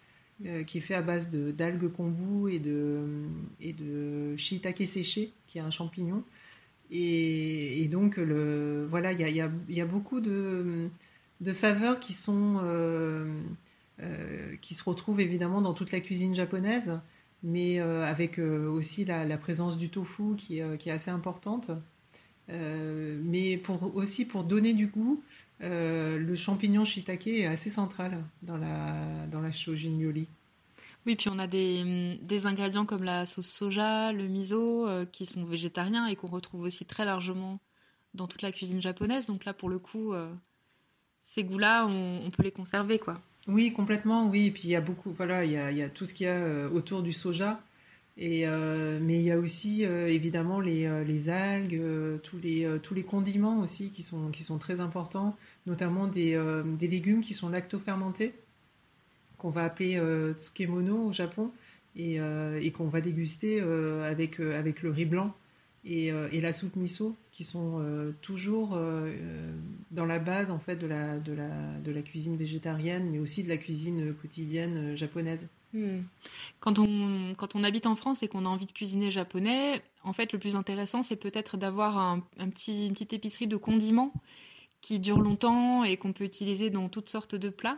qui 0.67 0.77
est 0.77 0.81
fait 0.81 0.93
à 0.93 1.01
base 1.01 1.31
d'algues 1.31 1.91
kombu 1.91 2.53
et 2.53 2.59
de, 2.59 4.35
shiitake 4.37 4.85
séché, 4.85 5.31
qui 5.47 5.57
est 5.57 5.61
un 5.61 5.71
champignon. 5.71 6.23
Et, 6.91 7.87
donc, 7.91 8.17
le, 8.17 8.87
voilà, 8.89 9.11
il 9.11 9.19
y 9.19 9.81
a, 9.81 9.85
beaucoup 9.85 10.19
de, 10.21 10.89
saveurs 11.51 11.99
qui, 11.99 12.13
sont, 12.13 12.59
euh, 12.63 13.25
euh, 13.25 13.41
qui 14.61 14.73
se 14.73 14.83
retrouvent 14.83 15.19
évidemment 15.19 15.61
dans 15.61 15.73
toute 15.73 15.91
la 15.91 15.99
cuisine 15.99 16.33
japonaise, 16.33 16.99
mais 17.43 17.79
euh, 17.79 18.05
avec 18.05 18.39
aussi 18.39 19.05
la, 19.05 19.37
présence 19.37 19.77
du 19.77 19.89
tofu 19.89 20.35
qui, 20.37 20.59
est 20.59 20.91
assez 20.91 21.11
importante. 21.11 21.71
mais 22.47 23.61
aussi 23.93 24.25
pour 24.25 24.43
donner 24.43 24.73
du 24.73 24.87
goût, 24.87 25.21
le 25.59 26.35
champignon 26.35 26.85
shiitake 26.85 27.27
est 27.27 27.45
assez 27.45 27.69
central 27.69 28.23
dans 28.41 28.57
la, 28.57 29.27
dans 29.31 29.41
la 29.41 29.51
shojin 29.51 29.97
yori. 29.97 30.27
Oui, 31.05 31.15
puis 31.15 31.29
on 31.29 31.39
a 31.39 31.47
des, 31.47 32.45
ingrédients 32.45 32.85
comme 32.85 33.03
la 33.03 33.25
sauce 33.25 33.49
soja, 33.49 34.11
le 34.11 34.27
miso, 34.27 34.87
euh, 34.87 35.05
qui 35.05 35.25
sont 35.25 35.45
végétariens 35.45 36.07
et 36.07 36.15
qu'on 36.15 36.27
retrouve 36.27 36.61
aussi 36.61 36.85
très 36.85 37.05
largement 37.05 37.59
dans 38.13 38.27
toute 38.27 38.41
la 38.41 38.51
cuisine 38.51 38.81
japonaise. 38.81 39.27
Donc 39.27 39.45
là, 39.45 39.53
pour 39.53 39.69
le 39.69 39.79
coup, 39.79 40.13
euh, 40.13 40.31
ces 41.21 41.43
goûts-là, 41.43 41.85
on, 41.87 42.29
peut 42.31 42.43
les 42.43 42.51
conserver, 42.51 42.99
quoi. 42.99 43.21
Oui, 43.49 43.73
complètement, 43.73 44.29
oui. 44.29 44.47
Et 44.47 44.51
puis 44.51 44.63
il 44.65 44.69
y 44.69 44.75
a 44.75 44.81
beaucoup, 44.81 45.11
voilà, 45.11 45.43
il 45.43 45.51
y 45.51 45.57
a, 45.57 45.89
tout 45.89 46.05
ce 46.05 46.13
qu'il 46.13 46.27
y 46.27 46.29
a 46.29 46.35
euh, 46.35 46.69
autour 46.69 47.01
du 47.01 47.11
soja. 47.13 47.61
Et, 48.17 48.45
mais 48.45 49.19
il 49.19 49.21
y 49.21 49.31
a 49.31 49.39
aussi 49.39 49.83
évidemment 49.83 50.59
les, 50.59 51.29
algues, 51.29 51.81
tous, 52.21 52.37
les, 52.37 53.03
condiments 53.03 53.59
aussi 53.59 53.91
qui 53.91 54.03
sont, 54.03 54.57
très 54.59 54.81
importants, 54.81 55.37
notamment 55.65 56.05
des, 56.07 56.37
légumes 56.81 57.21
qui 57.21 57.33
sont 57.33 57.47
lacto-fermentés 57.47 58.33
qu'on 59.39 59.49
va 59.49 59.63
appeler 59.63 59.97
euh, 59.97 60.33
tsukemono 60.33 61.07
au 61.07 61.13
Japon 61.13 61.51
et, 61.95 62.19
euh, 62.19 62.69
qu'on 62.71 62.87
va 62.87 63.01
déguster 63.01 63.59
euh, 63.61 64.07
avec 64.07 64.37
le 64.37 64.89
riz 64.91 65.05
blanc 65.05 65.33
et, 65.85 66.11
la 66.11 66.53
soupe 66.53 66.75
miso 66.75 67.15
qui 67.31 67.43
sont 67.43 67.81
toujours 68.21 68.77
dans 69.91 70.05
la 70.05 70.19
base 70.19 70.51
en 70.51 70.59
fait 70.59 70.75
de 70.75 70.87
la, 70.87 71.19
de, 71.19 71.33
la, 71.33 71.49
de 71.83 71.91
la 71.91 72.01
cuisine 72.01 72.37
végétarienne 72.37 73.09
mais 73.09 73.19
aussi 73.19 73.43
de 73.43 73.49
la 73.49 73.57
cuisine 73.57 74.13
quotidienne 74.13 74.95
japonaise. 74.95 75.47
Hmm. 75.73 76.01
Quand, 76.59 76.79
on, 76.79 77.35
quand 77.37 77.55
on 77.55 77.63
habite 77.63 77.85
en 77.85 77.95
France 77.95 78.23
et 78.23 78.27
qu'on 78.27 78.45
a 78.45 78.49
envie 78.49 78.65
de 78.65 78.71
cuisiner 78.71 79.11
japonais, 79.11 79.83
en 80.03 80.13
fait, 80.13 80.33
le 80.33 80.39
plus 80.39 80.55
intéressant, 80.55 81.03
c'est 81.03 81.15
peut-être 81.15 81.57
d'avoir 81.57 81.97
un, 81.99 82.21
petit, 82.49 82.87
une 82.87 82.93
petite 82.93 83.13
épicerie 83.13 83.47
de 83.47 83.57
condiments 83.57 84.11
qui 84.81 84.99
dure 84.99 85.19
longtemps 85.19 85.83
et 85.83 85.97
qu'on 85.97 86.13
peut 86.13 86.23
utiliser 86.23 86.69
dans 86.69 86.89
toutes 86.89 87.09
sortes 87.09 87.35
de 87.35 87.49
plats. 87.49 87.77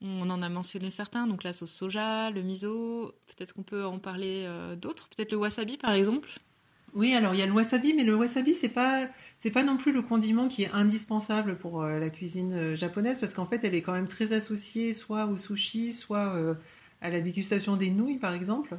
On 0.00 0.30
en 0.30 0.40
a 0.40 0.48
mentionné 0.48 0.90
certains, 0.90 1.26
donc 1.26 1.44
la 1.44 1.52
sauce 1.52 1.72
soja, 1.72 2.30
le 2.30 2.40
miso. 2.40 3.12
Peut-être 3.26 3.52
qu'on 3.52 3.64
peut 3.64 3.84
en 3.84 3.98
parler 3.98 4.48
d'autres. 4.80 5.08
Peut-être 5.10 5.32
le 5.32 5.38
wasabi, 5.38 5.76
par 5.76 5.92
exemple. 5.92 6.30
Oui, 6.94 7.14
alors 7.14 7.34
il 7.34 7.38
y 7.38 7.42
a 7.42 7.46
le 7.46 7.52
wasabi, 7.52 7.94
mais 7.94 8.04
le 8.04 8.14
wasabi 8.16 8.54
c'est 8.54 8.68
pas 8.68 9.06
c'est 9.38 9.50
pas 9.50 9.62
non 9.62 9.76
plus 9.76 9.92
le 9.92 10.02
condiment 10.02 10.48
qui 10.48 10.64
est 10.64 10.70
indispensable 10.72 11.56
pour 11.56 11.84
la 11.84 12.10
cuisine 12.10 12.74
japonaise 12.74 13.20
parce 13.20 13.32
qu'en 13.32 13.46
fait 13.46 13.62
elle 13.64 13.74
est 13.74 13.82
quand 13.82 13.92
même 13.92 14.08
très 14.08 14.32
associée 14.32 14.92
soit 14.92 15.26
au 15.26 15.36
sushi, 15.36 15.92
soit 15.92 16.34
à 17.00 17.10
la 17.10 17.20
dégustation 17.20 17.76
des 17.76 17.90
nouilles 17.90 18.18
par 18.18 18.34
exemple. 18.34 18.76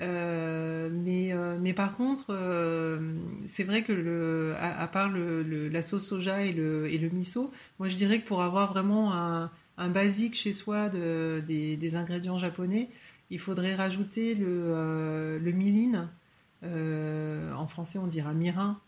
Euh, 0.00 0.90
mais, 0.92 1.32
euh, 1.32 1.56
mais 1.60 1.72
par 1.72 1.96
contre, 1.96 2.26
euh, 2.30 3.14
c'est 3.46 3.64
vrai 3.64 3.82
que 3.82 4.54
à, 4.58 4.86
part 4.88 5.08
le, 5.08 5.68
la 5.68 5.82
sauce 5.82 6.06
soja 6.06 6.44
et 6.44 6.52
le, 6.52 6.90
et 6.92 6.98
le 6.98 7.08
miso, 7.10 7.52
moi 7.78 7.88
je 7.88 7.96
dirais 7.96 8.20
que 8.20 8.26
pour 8.26 8.42
avoir 8.42 8.72
vraiment 8.72 9.14
un, 9.14 9.50
un 9.78 9.88
basique 9.88 10.34
chez 10.34 10.52
soi 10.52 10.88
de, 10.88 11.42
des, 11.46 11.76
des, 11.76 11.96
ingrédients 11.96 12.38
japonais, 12.38 12.88
il 13.30 13.38
faudrait 13.38 13.74
rajouter 13.74 14.34
le, 14.34 15.38
le. 15.38 15.52
En 16.62 17.66
français, 17.66 17.98
on 17.98 18.06
dira 18.06 18.32
mirin, 18.32 18.78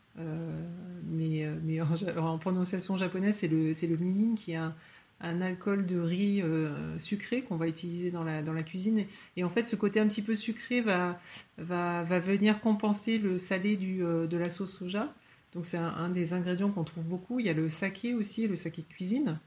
mais, 1.04 1.46
mais 1.64 1.80
en, 1.80 1.88
en, 2.16 2.38
prononciation 2.38 2.96
japonaise, 2.96 3.36
c'est 3.36 3.48
le, 3.48 3.72
le 3.72 3.96
mirin 3.96 4.34
qui 4.34 4.52
est 4.52 4.56
un, 4.56 4.74
un 5.20 5.40
alcool 5.40 5.86
de 5.86 5.98
riz 5.98 6.42
euh, 6.42 6.98
sucré 6.98 7.42
qu'on 7.42 7.56
va 7.56 7.68
utiliser 7.68 8.10
dans 8.10 8.24
la, 8.24 8.42
dans 8.42 8.52
la 8.52 8.62
cuisine. 8.62 9.04
Et, 9.36 9.44
en 9.44 9.48
fait, 9.50 9.66
ce 9.66 9.76
côté 9.76 10.00
un 10.00 10.06
petit 10.06 10.22
peu 10.22 10.34
sucré 10.34 10.80
va, 10.80 11.18
va, 11.58 12.02
va 12.02 12.18
venir 12.18 12.60
compenser 12.60 13.18
le 13.18 13.38
salé 13.38 13.76
du, 13.76 14.04
euh, 14.04 14.26
de 14.26 14.36
la 14.36 14.50
sauce 14.50 14.72
soja. 14.72 15.12
Donc 15.54 15.64
c'est 15.64 15.78
un, 15.78 16.10
des 16.10 16.34
ingrédients 16.34 16.70
qu'on 16.70 16.84
trouve 16.84 17.04
beaucoup. 17.04 17.40
Il 17.40 17.46
y 17.46 17.48
a 17.48 17.54
le 17.54 17.70
saké 17.70 18.12
aussi, 18.12 18.46
le 18.46 18.56
saké 18.56 18.82
de 18.82 18.88
cuisine, 18.88 19.38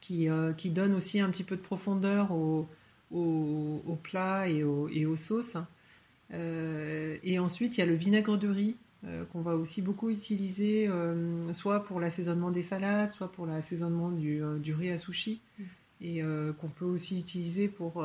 qui, 0.00 0.30
euh, 0.30 0.54
qui 0.54 0.70
donne 0.70 0.94
aussi 0.94 1.20
un 1.20 1.28
petit 1.28 1.44
peu 1.44 1.56
de 1.56 1.60
profondeur 1.60 2.32
au, 2.32 2.66
au, 3.10 3.82
au 3.86 3.96
plat 3.96 4.48
et, 4.48 4.64
et 4.92 5.06
aux 5.06 5.16
sauces. 5.16 5.58
Et 6.32 7.38
ensuite, 7.38 7.76
il 7.76 7.80
y 7.80 7.82
a 7.82 7.86
le 7.86 7.94
vinaigre 7.94 8.36
de 8.36 8.48
riz 8.48 8.76
euh, 9.06 9.24
qu'on 9.32 9.40
va 9.40 9.56
aussi 9.56 9.80
beaucoup 9.80 10.10
utiliser, 10.10 10.86
euh, 10.86 11.54
soit 11.54 11.84
pour 11.84 12.00
l'assaisonnement 12.00 12.50
des 12.50 12.60
salades, 12.60 13.08
soit 13.08 13.32
pour 13.32 13.46
l'assaisonnement 13.46 14.10
du, 14.10 14.42
euh, 14.42 14.58
du, 14.58 14.74
riz 14.74 14.90
à 14.90 14.98
sushi, 14.98 15.40
mm. 15.58 15.64
et 16.02 16.22
qu'on 16.60 16.68
peut 16.68 16.84
aussi 16.84 17.18
utiliser 17.18 17.68
pour, 17.68 18.04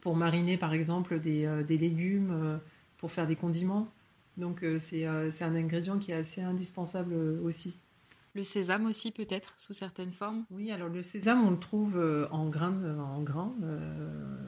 pour 0.00 0.16
mariner 0.16 0.56
par 0.56 0.72
exemple 0.72 1.20
des, 1.20 1.62
des 1.64 1.78
légumes, 1.78 2.58
pour 2.98 3.12
faire 3.12 3.28
des 3.28 3.36
condiments. 3.36 3.86
Donc 4.36 4.64
c'est 4.80 5.06
un 5.06 5.54
ingrédient 5.54 6.00
qui 6.00 6.10
est 6.10 6.16
assez 6.16 6.40
indispensable 6.40 7.14
aussi. 7.44 7.78
Le 8.34 8.44
sésame 8.44 8.86
aussi 8.86 9.10
peut-être 9.10 9.54
sous 9.56 9.72
certaines 9.72 10.12
formes? 10.12 10.44
Oui, 10.50 10.70
alors 10.70 10.88
le 10.88 11.02
sésame 11.02 11.44
on 11.46 11.50
le 11.50 11.58
trouve 11.58 12.00
en 12.30 12.48
grains, 12.48 12.98
en 12.98 13.22
grains. 13.22 13.52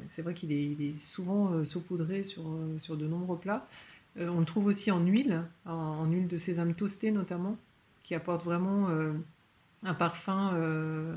c'est 0.09 0.23
vrai 0.23 0.35
qu'il 0.35 0.53
est, 0.53 0.93
souvent 0.93 1.65
saupoudré 1.65 2.23
sur, 2.23 2.45
sur 2.79 2.97
de 2.97 3.07
nombreux 3.09 3.39
plats. 3.39 3.67
Euh, 4.19 4.29
on 4.29 4.41
le 4.41 4.45
trouve 4.45 4.67
aussi 4.67 4.91
en 4.91 5.05
huile, 5.05 5.43
en, 5.65 6.07
huile 6.07 6.29
de 6.29 6.37
sésame 6.37 6.75
toastée 6.75 7.11
notamment, 7.11 7.57
qui 8.03 8.15
apporte 8.15 8.45
vraiment 8.45 8.91
euh, 8.91 9.13
un 9.83 9.95
parfum 9.95 10.53
euh, 10.55 11.15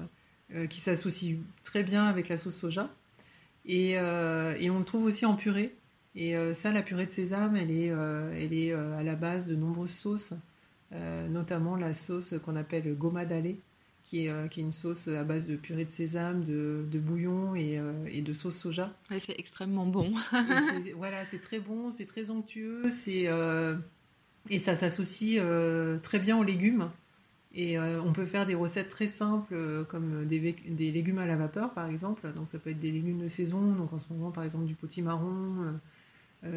qui 0.70 0.80
s'associe 0.80 1.38
très 1.64 1.84
bien 1.84 2.06
avec 2.06 2.30
la 2.30 2.38
sauce 2.38 2.56
soja. 2.56 2.90
Et, 3.66 3.98
on 4.00 4.80
le 4.80 4.86
trouve 4.86 5.06
aussi 5.06 5.26
en 5.26 5.36
purée. 5.36 5.74
Et 6.16 6.36
ça, 6.54 6.72
la 6.72 6.82
purée 6.82 7.08
de 7.08 7.12
sésame, 7.12 7.58
elle 7.58 7.72
est, 7.72 7.88
elle 7.88 8.54
est 8.54 8.72
à 8.72 9.04
la 9.04 9.16
base 9.16 9.48
de 9.48 9.56
nombreuses 9.56 9.92
sauces, 9.92 10.34
notamment 11.30 11.76
la 11.76 11.94
sauce 11.94 12.36
qu'on 12.46 12.56
appelle 12.56 12.96
goma 12.96 13.26
dale, 13.26 13.56
qui 14.06 14.26
est, 14.26 14.30
euh, 14.30 14.48
qui 14.48 14.60
est, 14.62 14.64
une 14.64 14.72
sauce 14.72 15.08
à 15.08 15.24
base 15.24 15.48
de 15.48 15.56
purée 15.56 15.84
de 15.84 15.92
sésame, 15.92 16.44
de, 16.44 16.86
de 16.90 17.00
bouillon 17.00 17.56
et, 17.56 17.80
euh, 17.80 17.92
et, 18.08 18.22
de 18.22 18.34
sauce 18.34 18.56
soja. 18.56 18.94
Ouais, 19.10 19.20
c'est 19.20 19.38
extrêmement 19.38 19.88
bon. 19.88 20.14
voilà, 20.96 21.26
c'est 21.26 21.42
très 21.42 21.60
bon, 21.60 21.90
c'est 21.90 22.06
très 22.06 22.30
onctueux, 22.30 22.88
c'est 22.88 23.24
euh, 23.26 23.76
et 24.50 24.60
ça 24.60 24.76
s'associe 24.76 25.42
très 26.04 26.20
bien 26.20 26.38
aux 26.38 26.44
légumes. 26.44 26.90
Et 27.58 27.80
on 27.80 28.12
peut 28.12 28.26
faire 28.26 28.46
des 28.46 28.54
recettes 28.54 28.90
très 28.90 29.08
simples 29.08 29.86
comme 29.88 30.26
des, 30.26 30.54
des, 30.68 30.92
légumes 30.92 31.20
à 31.20 31.26
la 31.26 31.38
vapeur 31.38 31.74
par 31.74 31.88
exemple. 31.88 32.30
Donc 32.36 32.50
ça 32.50 32.60
peut 32.60 32.70
être 32.70 32.80
des 32.80 32.92
légumes 32.92 33.24
de 33.24 33.30
saison, 33.30 33.62
donc 33.72 33.94
en 33.94 33.98
ce 33.98 34.12
moment 34.12 34.30
par 34.30 34.44
exemple 34.44 34.66
du 34.66 34.76
potimarron, 34.76 35.80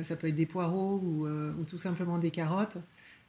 ça 0.03 0.17
peut 0.17 0.27
être 0.27 0.35
des 0.35 0.45
poireaux 0.45 1.01
ou, 1.03 1.29
ou 1.29 1.65
tout 1.65 1.79
simplement 1.79 2.19
des 2.19 2.33
carottes. 2.33 2.79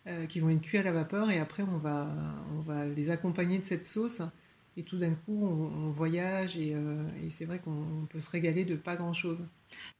Euh, 0.08 0.28
qui 0.28 0.40
vont 0.40 0.50
être 0.50 0.62
cuits 0.62 0.78
à 0.78 0.84
la 0.84 0.94
vapeur 0.94 1.30
et 1.30 1.40
après 1.40 1.62
on 1.62 1.78
va, 1.78 2.08
on 2.56 2.62
va 2.62 2.86
les 2.86 3.10
accompagner 3.10 3.60
de 3.60 3.66
cette 3.66 3.86
sauce 3.86 4.22
et 4.78 4.84
tout 4.84 4.98
d'un 4.98 5.12
coup 5.14 5.46
on, 5.46 5.90
voyage 5.90 6.58
et, 6.58 6.72
euh, 6.74 7.04
et 7.22 7.30
c'est 7.30 7.44
vrai 7.44 7.60
qu'on 7.60 8.08
peut 8.10 8.22
se 8.22 8.30
régaler 8.30 8.64
de 8.64 8.76
pas 8.76 8.96
grand 8.96 9.12
chose. 9.12 9.46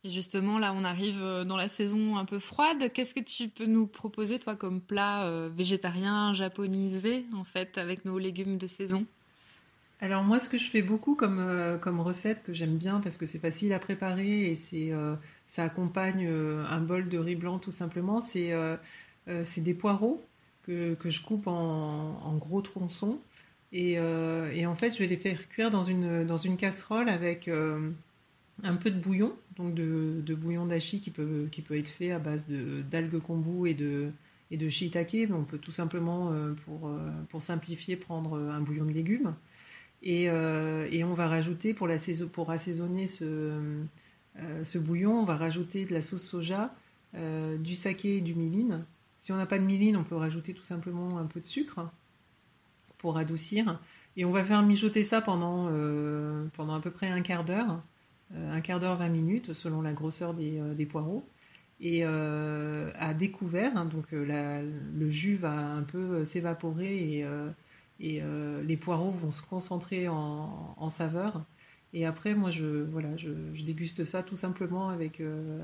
Et 0.06 0.10
justement 0.10 0.58
là 0.58 0.74
on 0.74 0.86
arrive 0.86 1.22
euh, 1.22 1.44
dans 1.44 1.58
la 1.58 1.68
saison 1.68 2.16
un 2.16 2.24
peu 2.24 2.40
froide. 2.40 2.94
Qu'est-ce 2.94 3.14
que 3.14 3.20
tu 3.20 3.50
peux 3.50 3.66
nous 3.66 3.88
proposer 3.88 4.40
toi 4.40 4.56
comme 4.56 4.80
plat 4.80 5.50
végétarien 5.50 6.34
japonisé 6.34 7.26
en 7.34 7.44
fait 7.44 7.78
avec 7.78 8.06
nos 8.06 8.18
légumes 8.18 8.58
de 8.58 8.68
saison? 8.68 9.06
Alors 10.00 10.24
moi, 10.24 10.40
ce 10.40 10.48
que 10.48 10.58
je 10.58 10.72
fais 10.72 10.82
beaucoup 10.82 11.14
comme, 11.14 11.78
comme 11.82 12.00
recette 12.00 12.44
que 12.44 12.54
j'aime 12.54 12.78
bien 12.78 13.02
parce 13.02 13.18
que 13.18 13.26
c'est 13.26 13.38
facile 13.38 13.74
à 13.74 13.80
préparer 13.80 14.50
et 14.50 14.56
c'est 14.56 14.94
ça 15.46 15.64
accompagne 15.64 16.26
un 16.26 16.80
bol 16.80 17.10
de 17.10 17.18
riz 17.18 17.36
blanc 17.36 17.60
tout 17.60 17.72
simplement, 17.72 18.22
c'est 18.22 18.54
euh, 19.30 19.44
c'est 19.44 19.62
des 19.62 19.74
poireaux 19.74 20.24
que, 20.64 20.96
je 21.06 21.22
coupe 21.24 21.48
en, 21.48 22.38
gros 22.38 22.62
tronçons. 22.62 23.20
Euh, 23.74 24.52
et, 24.52 24.66
en 24.66 24.76
fait, 24.76 24.92
je 24.92 25.00
vais 25.00 25.08
les 25.08 25.18
faire 25.18 25.50
cuire 25.50 25.72
dans 25.72 25.84
une, 25.84 26.26
dans 26.26 26.38
une 26.38 26.58
casserole 26.58 27.10
avec 27.10 27.48
euh, 27.48 27.90
un 28.64 28.76
peu 28.76 28.92
de 28.92 29.00
bouillon, 29.00 29.34
donc 29.56 29.74
de, 29.74 30.36
bouillon 30.36 30.68
d'ashi 30.68 31.02
qui 31.02 31.10
peut, 31.10 31.48
qui 31.52 31.62
peut 31.64 31.76
être 31.76 31.90
fait 31.90 32.12
à 32.12 32.20
base 32.20 32.48
d'algues 32.92 33.20
kombu 33.20 33.68
et 33.68 33.74
de, 33.74 34.12
et 34.52 34.58
de 34.58 34.70
shiitake. 34.70 35.14
Mais 35.14 35.32
on 35.32 35.44
peut 35.44 35.58
tout 35.58 35.72
simplement, 35.72 36.32
pour, 36.66 36.92
pour 37.30 37.42
simplifier, 37.42 37.96
prendre 37.96 38.38
un 38.38 38.62
bouillon 38.62 38.86
de 38.86 38.94
légumes. 38.94 39.34
Et, 40.04 40.30
on 40.30 41.14
va 41.14 41.28
rajouter, 41.28 41.74
pour, 41.74 41.88
la 41.88 41.98
pour 42.32 42.52
assaisonner 42.52 43.08
ce, 43.08 43.82
ce 44.64 44.78
bouillon, 44.78 45.20
on 45.20 45.26
va 45.26 45.36
rajouter 45.36 45.86
de 45.86 45.94
la 45.96 46.02
sauce 46.02 46.24
soja, 46.24 46.76
du 47.16 47.74
saké 47.74 48.18
et 48.18 48.22
du 48.22 48.36
miline. 48.36 48.86
Si 49.20 49.32
on 49.32 49.38
n'a 49.38 49.46
pas 49.46 49.60
de 49.60 49.64
myline, 49.64 49.98
on 49.98 50.04
peut 50.04 50.16
rajouter 50.16 50.54
tout 50.54 50.64
simplement 50.64 51.18
un 51.18 51.26
peu 51.26 51.40
de 51.40 51.46
sucre 51.46 51.90
pour 52.98 53.18
adoucir. 53.18 53.80
Et 54.16 54.26
on 54.26 54.32
va 54.32 54.44
faire 54.44 54.62
mijoter 54.62 55.04
ça 55.04 55.22
pendant, 55.22 55.68
euh, 55.72 56.46
pendant 56.54 56.76
à 56.76 56.80
peu 56.80 56.92
près 56.92 57.08
un 57.08 57.22
quart 57.22 57.44
d'heure, 57.44 57.82
euh, 58.36 58.54
un 58.54 58.62
quart 58.62 58.80
d'heure, 58.80 58.98
20 58.98 59.10
minutes, 59.10 59.54
selon 59.54 59.82
la 59.82 59.94
grosseur 59.94 60.34
des, 60.34 60.60
euh, 60.60 60.86
poireaux. 60.86 61.26
Et 61.82 62.04
à 62.04 63.14
découvert, 63.14 63.78
hein, 63.78 63.86
donc 63.86 64.12
le 64.12 65.10
jus 65.10 65.38
va 65.38 65.54
un 65.54 65.84
peu 65.84 66.26
s'évaporer 66.26 67.24
et, 68.02 68.20
les 68.68 68.78
poireaux 68.78 69.12
vont 69.12 69.32
se 69.32 69.42
concentrer 69.42 70.10
en, 70.10 70.90
saveur. 70.90 71.42
Et 71.94 72.06
après, 72.06 72.36
moi, 72.36 72.50
je, 72.50 72.66
voilà, 72.66 73.16
je, 73.16 73.30
déguste 73.64 74.04
ça 74.04 74.24
tout 74.24 74.36
simplement 74.36 74.90
avec, 74.90 75.22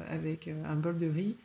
avec 0.10 0.50
un 0.64 0.76
bol 0.78 0.98
de 0.98 1.08
riz 1.08 1.36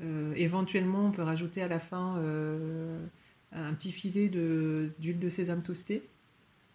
éventuellement, 0.00 1.06
on 1.06 1.10
peut 1.10 1.22
rajouter 1.22 1.62
à 1.62 1.68
la 1.68 1.78
fin 1.78 2.16
euh, 2.18 3.04
un 3.52 3.74
petit 3.74 3.92
filet 3.92 4.28
d'huile 4.28 5.18
de, 5.18 5.28
sésame 5.28 5.62
toastée. 5.62 6.02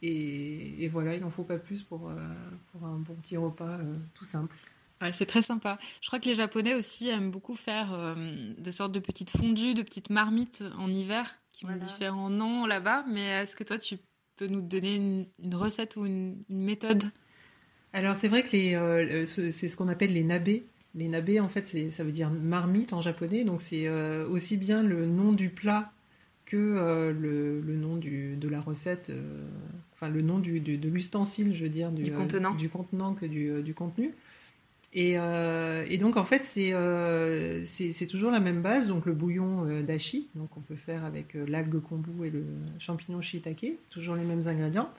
Et, 0.02 0.90
voilà, 0.92 1.16
il 1.16 1.22
n'en 1.22 1.30
faut 1.30 1.44
pas 1.44 1.58
plus 1.58 1.82
pour, 1.82 2.10
euh, 2.10 2.16
pour, 2.72 2.86
un 2.86 2.98
bon 2.98 3.14
petit 3.16 3.38
repas 3.38 3.78
tout 4.16 4.26
simple. 4.26 4.56
c'est 5.14 5.26
très 5.26 5.42
sympa. 5.42 5.78
Je 6.02 6.08
crois 6.08 6.20
que 6.20 6.26
les 6.26 6.36
Japonais 6.36 6.76
aussi 6.76 7.08
aiment 7.08 7.32
beaucoup 7.32 7.56
faire 7.56 8.16
des 8.58 8.72
sortes 8.74 8.92
de 8.92 9.00
petites 9.00 9.32
fondues, 9.32 9.74
de 9.74 9.82
petites 9.82 10.10
marmites 10.10 10.64
en 10.78 10.92
hiver 10.92 11.40
qui 11.54 11.66
ont 11.66 11.76
différents 11.78 12.30
noms 12.30 12.66
là-bas. 12.66 13.06
Mais 13.08 13.44
est-ce 13.44 13.56
que 13.56 13.64
toi, 13.64 13.78
tu 13.78 13.98
peux 14.36 14.48
nous 14.48 14.62
donner 14.62 14.96
une, 14.96 15.56
recette 15.56 15.96
ou 15.96 16.06
une, 16.06 16.44
méthode? 16.50 17.06
Alors, 17.94 18.16
c'est 18.16 18.28
vrai 18.28 18.44
que 18.44 19.26
c'est 19.26 19.68
ce 19.70 19.78
qu'on 19.78 19.88
appelle 19.88 20.14
les 20.14 20.24
nabés. 20.24 20.66
Les 20.96 21.08
nabés, 21.08 21.40
en 21.40 21.50
fait, 21.50 21.92
ça 21.92 22.04
veut 22.04 22.12
dire 22.12 22.30
marmite 22.30 22.94
en 22.94 23.02
japonais, 23.02 23.44
donc 23.44 23.62
c'est 23.62 23.88
euh, 23.88 24.28
aussi 24.28 24.58
bien 24.58 24.84
le 24.84 25.08
nom 25.08 25.32
du 25.32 25.50
plat 25.50 25.92
que 26.46 26.56
euh, 26.58 27.12
le, 27.12 27.76
nom 27.76 27.98
de 27.98 28.48
la 28.48 28.60
recette, 28.60 29.10
euh, 29.10 29.44
enfin 29.94 30.10
le 30.10 30.22
nom 30.22 30.38
du, 30.38 30.60
de 30.60 30.90
l'ustensile, 30.90 31.56
je 31.56 31.64
veux 31.64 31.70
dire, 31.70 31.90
du, 31.90 32.12
contenant. 32.12 32.54
du 32.54 32.70
contenant 32.70 33.16
que 33.16 33.26
du, 33.26 33.74
contenu. 33.74 34.14
Et, 34.94 35.18
donc 35.98 36.16
en 36.16 36.24
fait 36.24 36.46
c'est 36.46 38.08
toujours 38.08 38.30
la 38.30 38.40
même 38.40 38.62
base, 38.62 38.88
donc 38.88 39.08
le 39.08 39.14
bouillon 39.14 39.66
d'ashi, 39.82 40.28
donc 40.36 40.56
on 40.58 40.62
peut 40.62 40.76
faire 40.76 41.06
avec 41.06 41.34
l'algue 41.34 41.82
kombu 41.82 42.28
et 42.28 42.30
le 42.30 42.46
champignon 42.78 43.20
shiitake, 43.20 43.78
toujours 43.90 44.14
les 44.16 44.24
mêmes 44.24 44.48
ingrédients. 44.48 44.92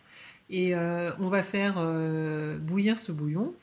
Et 0.51 0.75
on 0.75 1.29
va 1.29 1.45
faire 1.45 1.77
bouillir 2.59 2.99
ce 2.99 3.13
bouillon 3.13 3.55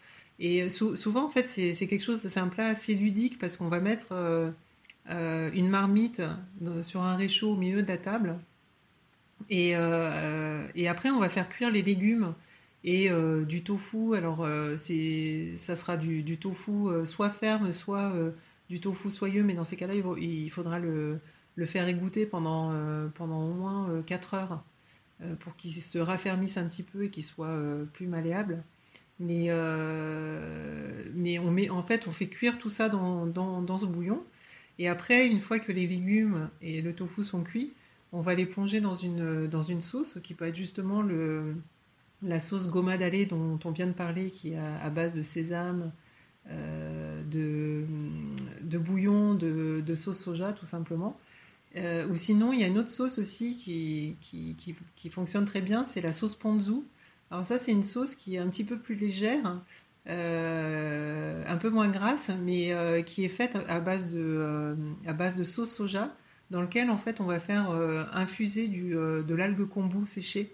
et 0.43 0.69
souvent, 0.69 1.25
en 1.25 1.29
fait, 1.29 1.47
c'est 1.47 1.87
quelque 1.87 2.01
chose, 2.03 2.27
c'est 2.27 2.39
un 2.39 2.47
plat 2.47 2.69
assez 2.69 2.95
ludique 2.95 3.37
parce 3.37 3.57
qu'on 3.57 3.67
va 3.67 3.79
mettre 3.79 4.07
euh, 4.13 4.49
euh, 5.11 5.51
une 5.53 5.69
marmite 5.69 6.23
sur 6.81 7.03
un 7.03 7.15
réchaud 7.15 7.51
au 7.51 7.55
milieu 7.55 7.83
de 7.83 7.87
la 7.87 7.99
table. 7.99 8.39
Et, 9.51 9.75
euh, 9.75 10.67
après, 10.89 11.11
on 11.11 11.19
va 11.19 11.29
faire 11.29 11.47
cuire 11.47 11.69
les 11.69 11.83
légumes. 11.83 12.33
Et 12.83 13.11
du 13.47 13.61
tofu, 13.61 14.15
alors 14.15 14.47
ça 14.75 15.75
sera 15.75 15.95
du, 15.97 16.37
tofu 16.37 17.05
soit 17.05 17.29
ferme, 17.29 17.71
soit 17.71 18.11
du 18.67 18.79
tofu 18.79 19.11
soyeux, 19.11 19.43
mais 19.43 19.53
dans 19.53 19.63
ces 19.63 19.75
cas-là, 19.75 19.93
il, 19.93 20.49
faudra 20.49 20.79
le, 20.79 21.19
le, 21.55 21.65
faire 21.67 21.87
égoutter 21.87 22.25
pendant, 22.25 22.73
pendant 23.13 23.43
au 23.43 23.53
moins 23.53 24.01
4 24.07 24.33
heures 24.33 24.63
pour 25.41 25.55
qu'il 25.55 25.71
se 25.71 25.99
raffermisse 25.99 26.57
un 26.57 26.65
petit 26.65 26.81
peu 26.81 27.03
et 27.03 27.09
qu'il 27.11 27.23
soit 27.23 27.59
plus 27.93 28.07
malléable. 28.07 28.63
Mais, 29.21 29.49
mais 31.13 31.39
on 31.39 31.51
met, 31.51 31.69
en 31.69 31.83
fait, 31.83 32.07
on 32.07 32.11
fait 32.11 32.27
cuire 32.27 32.57
tout 32.57 32.69
ça 32.69 32.89
dans, 32.89 33.25
dans, 33.25 33.61
dans 33.61 33.77
ce 33.77 33.85
bouillon. 33.85 34.23
Et 34.79 34.87
après, 34.87 35.27
une 35.27 35.39
fois 35.39 35.59
que 35.59 35.71
les 35.71 35.85
légumes 35.87 36.49
et 36.61 36.81
le 36.81 36.93
tofu 36.93 37.23
sont 37.23 37.43
cuits, 37.43 37.71
on 38.13 38.21
va 38.21 38.35
les 38.35 38.45
plonger 38.45 38.81
dans 38.81 38.95
une, 38.95 39.47
dans 39.47 39.63
une 39.63 39.81
sauce 39.81 40.19
qui 40.23 40.33
peut 40.33 40.47
être 40.47 40.55
justement 40.55 41.01
le, 41.01 41.55
la 42.23 42.39
sauce 42.39 42.69
goma 42.69 42.97
dallée 42.97 43.25
dont 43.25 43.59
on 43.63 43.71
vient 43.71 43.87
de 43.87 43.93
parler, 43.93 44.29
qui 44.29 44.53
est 44.53 44.57
à, 44.57 44.89
base 44.89 45.15
de 45.15 45.21
sésame, 45.21 45.91
euh, 46.49 47.21
de, 47.23 47.85
de, 48.61 48.77
bouillon, 48.77 49.35
de, 49.35 49.83
de, 49.85 49.95
sauce 49.95 50.19
soja 50.19 50.51
tout 50.53 50.65
simplement. 50.65 51.17
Euh, 51.77 52.07
ou 52.09 52.17
sinon, 52.17 52.51
il 52.51 52.59
y 52.59 52.63
a 52.63 52.67
une 52.67 52.77
autre 52.77 52.91
sauce 52.91 53.17
aussi 53.17 53.55
qui, 53.55 54.15
qui, 54.19 54.55
qui, 54.95 55.09
fonctionne 55.09 55.45
très 55.45 55.61
bien, 55.61 55.85
c'est 55.85 56.01
la 56.01 56.11
sauce 56.11 56.35
ponzu. 56.35 56.81
Alors 57.31 57.45
ça, 57.45 57.57
c'est 57.57 57.71
une 57.71 57.83
sauce 57.83 58.15
qui 58.15 58.35
est 58.35 58.39
un 58.39 58.49
petit 58.49 58.65
peu 58.65 58.77
plus 58.77 58.95
légère, 58.95 59.59
euh, 60.07 61.43
un 61.47 61.57
peu 61.57 61.69
moins 61.69 61.87
grasse, 61.87 62.29
mais 62.43 62.75
qui 63.05 63.23
est 63.25 63.29
faite 63.29 63.57
à 63.67 63.79
base 63.79 64.13
de, 64.13 64.75
à 65.07 65.13
base 65.13 65.35
de 65.35 65.43
sauce 65.43 65.73
soja 65.73 66.13
dans 66.51 66.61
lequel 66.61 66.89
en 66.89 66.97
fait 66.97 67.19
on 67.21 67.25
va 67.25 67.39
faire 67.39 67.71
euh, 67.71 68.03
infuser 68.13 68.69
euh, 68.75 69.23
de 69.23 69.33
l'algue 69.33 69.67
kombu 69.67 70.05
séchée. 70.05 70.53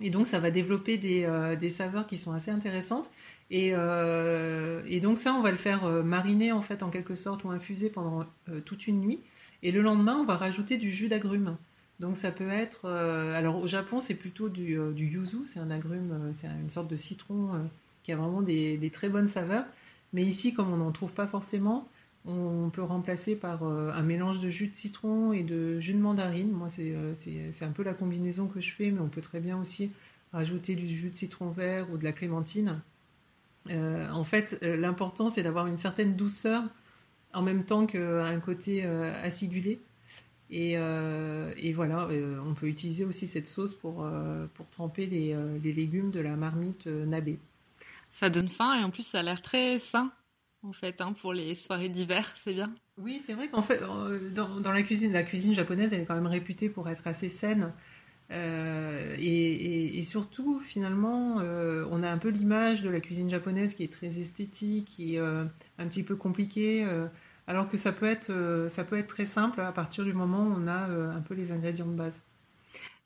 Et 0.00 0.10
donc 0.10 0.26
ça 0.26 0.40
va 0.40 0.50
développer 0.50 0.98
des, 0.98 1.24
euh, 1.24 1.54
des 1.54 1.70
saveurs 1.70 2.06
qui 2.06 2.18
sont 2.18 2.32
assez 2.32 2.50
intéressantes. 2.50 3.10
Et, 3.50 3.74
et, 4.86 5.00
donc 5.00 5.18
ça, 5.18 5.34
on 5.34 5.42
va 5.42 5.50
le 5.50 5.58
faire 5.58 5.84
mariner 6.02 6.52
en 6.52 6.62
fait 6.62 6.82
en 6.82 6.88
quelque 6.88 7.14
sorte 7.14 7.44
ou 7.44 7.50
infuser 7.50 7.90
pendant 7.90 8.24
toute 8.64 8.86
une 8.86 8.98
nuit. 8.98 9.20
Et 9.62 9.72
le 9.72 9.82
lendemain, 9.82 10.16
on 10.16 10.24
va 10.24 10.36
rajouter 10.36 10.78
du 10.78 10.90
jus 10.90 11.08
d'agrumes. 11.08 11.58
Donc 12.02 12.18
ça 12.18 12.30
peut 12.30 12.50
être, 12.50 12.90
alors 12.90 13.56
au 13.62 13.66
Japon, 13.66 14.00
c'est 14.00 14.16
plutôt 14.16 14.50
du, 14.50 14.76
du 14.92 15.06
yuzu, 15.06 15.46
c'est 15.46 15.60
un 15.60 15.70
agrume, 15.70 16.32
c'est 16.34 16.48
une 16.48 16.68
sorte 16.68 16.88
de 16.88 16.96
citron 16.96 17.48
qui 18.02 18.12
a 18.12 18.16
vraiment 18.16 18.42
des, 18.42 18.76
des, 18.76 18.90
très 18.90 19.08
bonnes 19.08 19.28
saveurs. 19.28 19.64
Mais 20.12 20.24
ici, 20.24 20.52
comme 20.52 20.70
on 20.72 20.76
n'en 20.76 20.92
trouve 20.92 21.12
pas 21.12 21.26
forcément, 21.26 21.88
on 22.24 22.70
peut 22.70 22.82
remplacer 22.82 23.34
par 23.34 23.64
euh, 23.64 23.90
un 23.92 24.02
mélange 24.02 24.40
de 24.40 24.48
jus 24.48 24.68
de 24.68 24.76
citron 24.76 25.32
et 25.32 25.42
de 25.42 25.80
jus 25.80 25.94
de 25.94 25.98
mandarine. 25.98 26.52
Moi, 26.52 26.68
euh, 26.78 27.14
c'est 27.16 27.64
un 27.64 27.72
peu 27.72 27.82
la 27.82 27.94
combinaison 27.94 28.46
que 28.46 28.60
je 28.60 28.72
fais, 28.72 28.90
mais 28.90 29.00
on 29.00 29.08
peut 29.08 29.20
très 29.20 29.40
bien 29.40 29.58
aussi 29.58 29.90
rajouter 30.32 30.76
du 30.76 30.86
jus 30.86 31.10
de 31.10 31.16
citron 31.16 31.50
vert 31.50 31.90
ou 31.92 31.98
de 31.98 32.04
la 32.04 32.12
clémentine. 32.12 32.80
Euh, 33.70 34.08
en 34.10 34.24
fait, 34.24 34.58
l'important, 34.62 35.30
c'est 35.30 35.42
d'avoir 35.42 35.66
une 35.66 35.76
certaine 35.76 36.14
douceur 36.14 36.62
en 37.34 37.42
même 37.42 37.64
temps 37.64 37.86
qu'un 37.86 38.40
côté 38.40 38.84
acidulé. 38.84 39.80
Et, 40.52 41.72
voilà, 41.72 42.08
on 42.46 42.54
peut 42.54 42.68
utiliser 42.68 43.04
aussi 43.04 43.26
cette 43.26 43.48
sauce 43.48 43.74
pour, 43.74 44.06
pour 44.54 44.66
tremper 44.70 45.06
les, 45.06 45.36
les 45.62 45.72
légumes 45.72 46.10
de 46.10 46.20
la 46.20 46.36
marmite 46.36 46.86
nabé. 46.86 47.38
Ça 48.10 48.28
donne 48.28 48.48
faim 48.48 48.78
et 48.78 48.84
en 48.84 48.90
plus, 48.90 49.06
ça 49.06 49.20
a 49.20 49.22
l'air 49.22 49.40
très 49.40 49.78
sain 49.78 50.12
en 50.62 50.72
fait, 50.72 51.00
hein, 51.00 51.12
pour 51.20 51.32
les 51.32 51.54
soirées 51.54 51.88
d'hiver, 51.88 52.32
c'est 52.36 52.54
bien. 52.54 52.72
Oui, 52.98 53.20
c'est 53.26 53.32
vrai 53.32 53.48
qu'en 53.48 53.62
fait, 53.62 53.82
euh, 53.82 54.30
dans, 54.30 54.72
la 54.72 54.82
cuisine, 54.82 55.12
la 55.12 55.24
cuisine 55.24 55.54
japonaise, 55.54 55.92
elle 55.92 56.02
est 56.02 56.04
quand 56.04 56.14
même 56.14 56.26
réputée 56.26 56.68
pour 56.68 56.88
être 56.88 57.06
assez 57.06 57.28
saine. 57.28 57.72
Euh, 58.30 59.16
et, 59.18 60.00
surtout, 60.02 60.60
finalement, 60.60 61.40
euh, 61.40 61.84
on 61.90 62.02
a 62.02 62.10
un 62.10 62.18
peu 62.18 62.28
l'image 62.28 62.82
de 62.82 62.90
la 62.90 63.00
cuisine 63.00 63.28
japonaise 63.28 63.74
qui 63.74 63.82
est 63.82 63.92
très 63.92 64.20
esthétique 64.20 64.96
et 64.98 65.18
un 65.18 65.48
petit 65.88 66.02
peu 66.02 66.16
compliquée, 66.16 66.86
alors 67.46 67.68
que 67.68 67.76
ça 67.76 67.92
peut, 67.92 68.06
être, 68.06 68.66
ça 68.68 68.84
peut 68.84 68.98
être 68.98 69.08
très 69.08 69.26
simple 69.26 69.60
à 69.60 69.72
partir 69.72 70.04
du 70.04 70.12
moment 70.12 70.44
où 70.44 70.54
on 70.56 70.66
a 70.66 70.86
un 70.86 71.20
peu 71.20 71.34
les 71.34 71.52
ingrédients 71.52 71.86
de 71.86 71.96
base. 71.96 72.22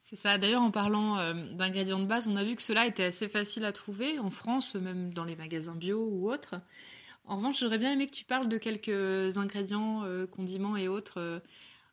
C'est 0.05 0.17
ça. 0.17 0.39
D'ailleurs, 0.39 0.63
en 0.63 0.71
parlant 0.71 1.35
d'ingrédients 1.55 1.99
de 1.99 2.05
base, 2.05 2.29
on 2.29 2.37
a 2.37 2.45
vu 2.45 2.55
que 2.55 2.63
cela 2.63 2.87
était 2.87 3.05
assez 3.05 3.29
facile 3.29 3.65
à 3.65 3.73
trouver 3.73 4.19
en 4.19 4.31
France, 4.31 4.75
même 4.77 5.13
dans 5.13 5.25
les 5.25 5.37
magasins 5.37 5.75
bio 5.75 6.07
ou 6.07 6.31
autres. 6.31 6.61
En 7.27 7.37
revanche, 7.37 7.59
j'aurais 7.59 7.79
bien 7.79 7.93
aimé 7.93 8.07
que 8.07 8.15
tu 8.15 8.25
parles 8.25 8.49
de 8.49 8.57
quelques 8.57 9.37
ingrédients, 9.37 10.05
euh, 10.05 10.27
condiments 10.27 10.77
et 10.77 10.87
autres 10.87 11.19
euh, 11.19 11.41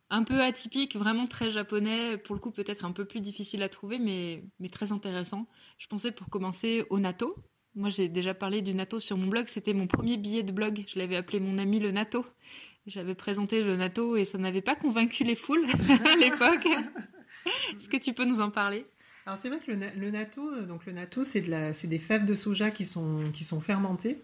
un 0.08 0.22
peu 0.22 0.40
atypiques, 0.40 0.94
vraiment 0.96 1.26
très 1.26 1.50
japonais, 1.50 2.16
pour 2.18 2.36
le 2.36 2.40
coup 2.40 2.52
peut-être 2.52 2.84
un 2.84 2.92
peu 2.92 3.04
plus 3.04 3.20
difficile 3.20 3.62
à 3.64 3.68
trouver, 3.68 3.98
mais, 3.98 4.44
mais 4.60 4.68
très 4.68 4.92
intéressant. 4.92 5.48
Je 5.76 5.88
pensais 5.88 6.12
pour 6.12 6.28
commencer 6.28 6.84
au 6.88 7.00
natto. 7.00 7.34
Moi 7.74 7.88
j'ai 7.88 8.08
déjà 8.08 8.34
parlé 8.34 8.62
du 8.62 8.74
natto 8.74 9.00
sur 9.00 9.16
mon 9.16 9.26
blog, 9.26 9.46
c'était 9.48 9.74
mon 9.74 9.86
premier 9.86 10.16
billet 10.16 10.42
de 10.42 10.52
blog, 10.52 10.84
je 10.86 10.98
l'avais 10.98 11.16
appelé 11.16 11.40
mon 11.40 11.58
ami 11.58 11.80
le 11.80 11.90
natto. 11.90 12.24
J'avais 12.86 13.14
présenté 13.14 13.62
le 13.62 13.76
natto 13.76 14.16
et 14.16 14.24
ça 14.24 14.38
n'avait 14.38 14.60
pas 14.60 14.76
convaincu 14.76 15.24
les 15.24 15.34
foules 15.34 15.66
à 16.04 16.16
l'époque. 16.16 16.66
Est-ce 17.76 17.88
que 17.88 17.96
tu 17.96 18.12
peux 18.12 18.24
nous 18.24 18.40
en 18.40 18.50
parler? 18.50 18.86
Alors 19.26 19.38
c'est 19.40 19.48
vrai 19.48 19.58
que 19.58 19.72
le, 19.72 20.10
natto, 20.10 20.60
donc 20.62 20.84
le 20.86 20.92
natto 20.92 21.24
c'est 21.24 21.40
de 21.40 21.86
des 21.86 21.98
fèves 21.98 22.26
de 22.26 22.34
soja 22.34 22.70
qui 22.70 22.84
sont, 22.84 23.30
qui 23.32 23.42
sont 23.42 23.60
fermentées. 23.60 24.18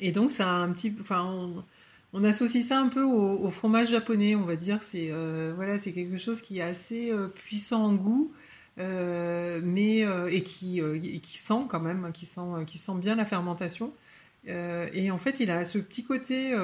Et 0.00 0.12
donc, 0.12 0.30
c'est 0.30 0.42
un 0.42 0.70
petit, 0.72 0.94
enfin, 1.00 1.64
on, 2.12 2.24
associe 2.24 2.64
ça 2.64 2.78
un 2.78 2.88
peu 2.88 3.02
au, 3.02 3.50
fromage 3.50 3.90
japonais, 3.90 4.34
on 4.34 4.44
va 4.44 4.56
dire. 4.56 4.82
C'est 4.82 5.10
euh, 5.10 5.52
voilà, 5.54 5.78
c'est 5.78 5.92
quelque 5.92 6.18
chose 6.18 6.40
qui 6.40 6.58
est 6.58 6.62
assez 6.62 7.10
euh, 7.10 7.28
puissant 7.28 7.84
en 7.84 7.94
goût, 7.94 8.32
euh, 8.32 8.36
mais 8.78 10.00
et 10.30 10.42
qui, 10.42 10.80
qui 11.22 11.38
sent 11.38 11.64
quand 11.68 11.80
même, 11.80 12.10
qui 12.12 12.26
sent, 12.26 12.40
qui 12.66 12.78
sent 12.78 12.96
bien 12.96 13.16
la 13.16 13.24
fermentation. 13.24 13.92
et 14.46 15.10
en 15.10 15.18
fait, 15.18 15.40
il 15.40 15.50
a 15.50 15.64
ce 15.64 15.78
petit 15.78 16.04
côté 16.04 16.54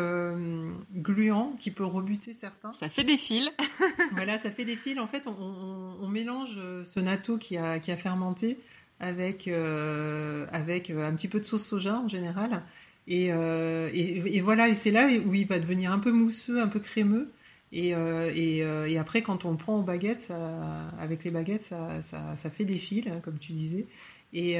gluant 0.94 1.56
qui 1.60 1.70
peut 1.70 1.84
rebuter 1.84 2.32
certains. 2.32 2.72
Ça 2.72 2.88
fait 2.88 3.04
des 3.04 3.16
fils. 3.16 3.50
voilà, 4.12 4.38
ça 4.38 4.50
fait 4.50 4.64
des 4.64 4.76
fils. 4.76 4.98
En 4.98 5.06
fait, 5.06 5.26
on, 5.26 6.08
mélange 6.08 6.58
ce 6.84 7.00
natto 7.00 7.36
qui 7.36 7.56
a, 7.56 7.78
qui 7.78 7.92
a 7.92 7.96
fermenté 7.96 8.58
avec, 9.00 9.48
avec 9.48 10.90
un 10.90 11.14
petit 11.14 11.28
peu 11.28 11.40
de 11.40 11.44
sauce 11.44 11.66
soja 11.66 11.98
en 11.98 12.08
général. 12.08 12.62
Euh, 13.10 13.90
et, 13.92 14.36
et, 14.36 14.40
voilà, 14.40 14.68
et 14.68 14.74
c'est 14.74 14.90
là 14.90 15.08
où 15.24 15.34
il 15.34 15.46
va 15.46 15.58
devenir 15.58 15.92
un 15.92 15.98
peu 15.98 16.12
mousseux, 16.12 16.60
un 16.60 16.68
peu 16.68 16.80
crémeux. 16.80 17.30
Et, 17.72 17.94
euh, 17.94 18.32
euh, 18.34 18.86
et, 18.86 18.98
après, 18.98 19.22
quand 19.22 19.44
on 19.44 19.56
prend 19.56 19.76
en 19.76 19.82
baguette, 19.82 20.22
ça, 20.22 20.88
avec 20.98 21.24
les 21.24 21.30
baguettes, 21.30 21.64
ça, 22.02 22.50
fait 22.50 22.64
des 22.64 22.78
fils, 22.78 23.06
hein, 23.06 23.20
comme 23.22 23.38
tu 23.38 23.52
disais. 23.52 23.86
Et, 24.32 24.58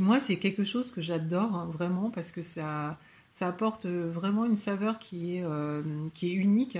moi, 0.00 0.20
c'est 0.20 0.36
quelque 0.36 0.64
chose 0.64 0.90
que 0.90 1.00
j'adore 1.00 1.54
hein, 1.54 1.68
vraiment 1.72 2.10
parce 2.10 2.32
que 2.32 2.42
ça, 2.42 2.98
apporte 3.40 3.86
vraiment 3.86 4.44
une 4.46 4.56
saveur 4.56 4.98
qui 4.98 5.36
est, 5.36 5.44
unique. 6.22 6.78